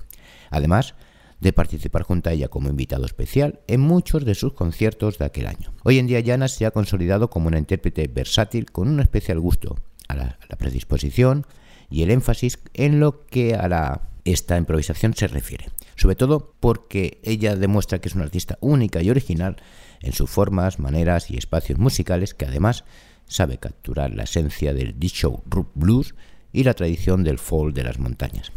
Además, 0.51 0.93
de 1.39 1.53
participar 1.53 2.03
junto 2.03 2.29
a 2.29 2.33
ella 2.33 2.49
como 2.49 2.69
invitado 2.69 3.07
especial 3.07 3.61
en 3.65 3.81
muchos 3.81 4.25
de 4.25 4.35
sus 4.35 4.53
conciertos 4.53 5.17
de 5.17 5.25
aquel 5.25 5.47
año. 5.47 5.73
Hoy 5.83 5.97
en 5.97 6.05
día 6.05 6.21
Jana 6.23 6.49
se 6.49 6.67
ha 6.67 6.71
consolidado 6.71 7.31
como 7.31 7.47
una 7.47 7.57
intérprete 7.57 8.07
versátil 8.07 8.71
con 8.71 8.89
un 8.89 8.99
especial 8.99 9.39
gusto 9.39 9.77
a 10.07 10.15
la, 10.15 10.37
predisposición 10.57 11.45
y 11.89 12.03
el 12.03 12.11
énfasis 12.11 12.59
en 12.73 12.99
lo 12.99 13.25
que 13.27 13.55
a 13.55 13.67
la, 13.67 14.09
esta 14.25 14.57
improvisación 14.57 15.13
se 15.13 15.27
refiere. 15.27 15.69
Sobre 15.95 16.15
todo 16.15 16.53
porque 16.59 17.19
ella 17.23 17.55
demuestra 17.55 17.99
que 17.99 18.09
es 18.09 18.15
una 18.15 18.25
artista 18.25 18.57
única 18.61 19.01
y 19.01 19.09
original 19.09 19.57
en 20.01 20.13
sus 20.13 20.29
formas, 20.29 20.79
maneras 20.79 21.31
y 21.31 21.37
espacios 21.37 21.79
musicales 21.79 22.33
que 22.33 22.45
además 22.45 22.83
sabe 23.25 23.57
capturar 23.57 24.13
la 24.13 24.23
esencia 24.23 24.73
del 24.73 24.99
disco 24.99 25.43
rock 25.47 25.69
blues 25.73 26.15
y 26.53 26.63
la 26.63 26.73
tradición 26.73 27.23
del 27.23 27.39
folk 27.39 27.75
de 27.75 27.83
las 27.83 27.99
montañas. 27.99 28.51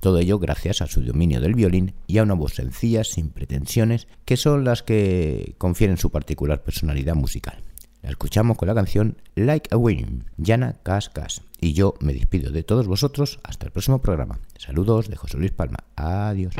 Todo 0.00 0.18
ello 0.18 0.38
gracias 0.38 0.82
a 0.82 0.86
su 0.86 1.00
dominio 1.00 1.40
del 1.40 1.54
violín 1.54 1.94
y 2.06 2.18
a 2.18 2.24
una 2.24 2.34
voz 2.34 2.54
sencilla, 2.54 3.04
sin 3.04 3.30
pretensiones, 3.30 4.06
que 4.26 4.36
son 4.36 4.62
las 4.62 4.82
que 4.82 5.54
confieren 5.56 5.96
su 5.96 6.10
particular 6.10 6.62
personalidad 6.62 7.14
musical. 7.14 7.62
La 8.04 8.10
escuchamos 8.10 8.58
con 8.58 8.68
la 8.68 8.74
canción 8.74 9.16
Like 9.34 9.70
a 9.72 9.78
Wind, 9.78 10.26
Yana 10.36 10.74
Cas. 10.82 11.40
Y 11.58 11.72
yo 11.72 11.94
me 12.00 12.12
despido 12.12 12.52
de 12.52 12.62
todos 12.62 12.86
vosotros 12.86 13.40
hasta 13.42 13.64
el 13.64 13.72
próximo 13.72 14.02
programa. 14.02 14.40
Saludos 14.58 15.08
de 15.08 15.16
José 15.16 15.38
Luis 15.38 15.52
Palma. 15.52 15.78
Adiós. 15.96 16.52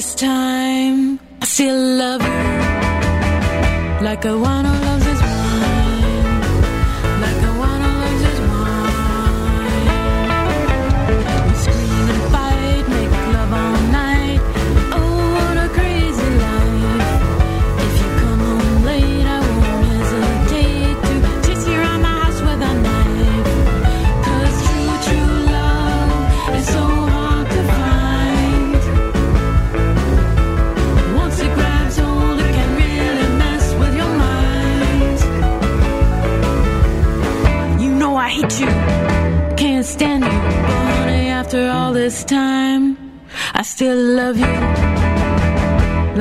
This 0.00 0.14
time, 0.14 1.20
I 1.42 1.44
still 1.44 1.76
love 1.76 2.22
you 2.22 2.38
like 4.06 4.24
a 4.24 4.34
wino 4.44 4.89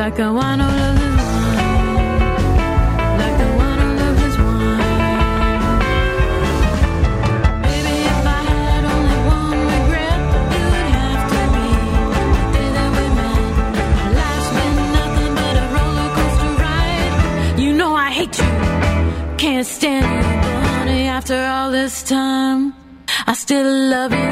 like 0.10 0.20
a 0.20 0.32
wino 0.40 0.68
loves 0.80 1.02
his 1.06 1.26
wine, 1.30 2.18
like 3.22 3.40
a 3.46 3.50
wino 3.60 3.88
loves 4.02 4.22
his 4.26 4.38
wine. 4.48 5.80
Baby, 7.66 7.96
if 8.14 8.22
I 8.38 8.42
had 8.52 8.84
only 8.96 9.18
one 9.38 9.60
regret, 9.74 10.20
it 10.58 10.66
would 10.74 10.90
have 10.98 11.24
to 11.34 11.42
be 11.56 11.68
the 12.16 12.26
day 12.56 12.70
that 12.78 12.90
we 12.96 13.06
met. 13.20 13.42
Life's 14.18 14.50
been 14.58 14.78
nothing 14.98 15.34
but 15.40 15.56
a 15.64 15.66
roller 15.76 16.10
coaster 16.18 16.54
ride. 16.64 17.14
You 17.64 17.72
know 17.80 17.92
I 17.94 18.10
hate 18.20 18.36
you, 18.44 18.52
can't 19.38 19.68
stand 19.68 20.26
but 20.44 20.64
honey, 20.74 21.04
after 21.18 21.38
all 21.54 21.70
this 21.70 22.02
time, 22.02 22.74
I 23.28 23.34
still 23.34 23.70
love 23.94 24.12
you 24.12 24.32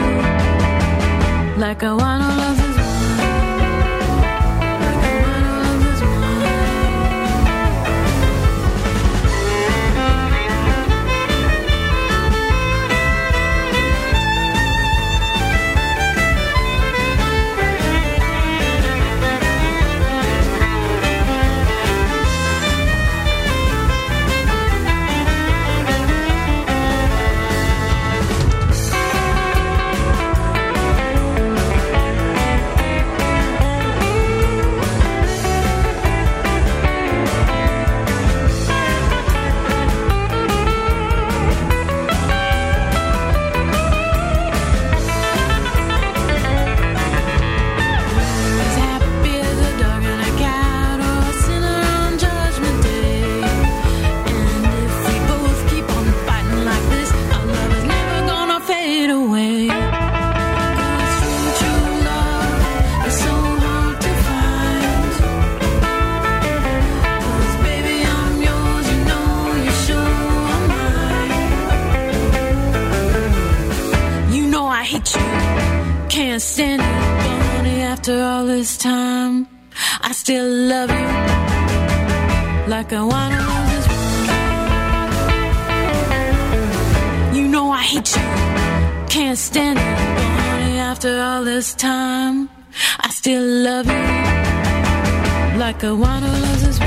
like 1.64 1.84
a 1.84 1.94
wino 2.02 2.30
loves 2.38 2.47
this 91.58 91.74
time, 91.74 92.48
I 93.00 93.10
still 93.10 93.42
love 93.42 93.88
you 93.88 95.58
like 95.58 95.82
a 95.82 95.94
wino 96.02 96.32
loves 96.44 96.62
his 96.62 96.78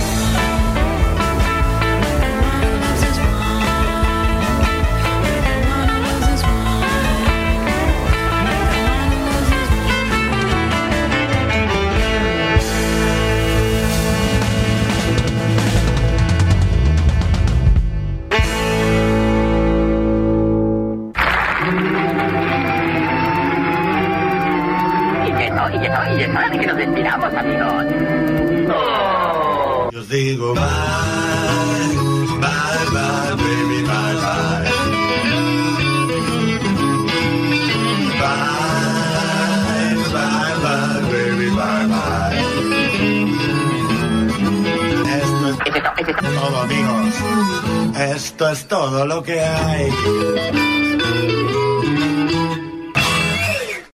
lo 49.07 49.22
que 49.22 49.40
hay. 49.40 50.80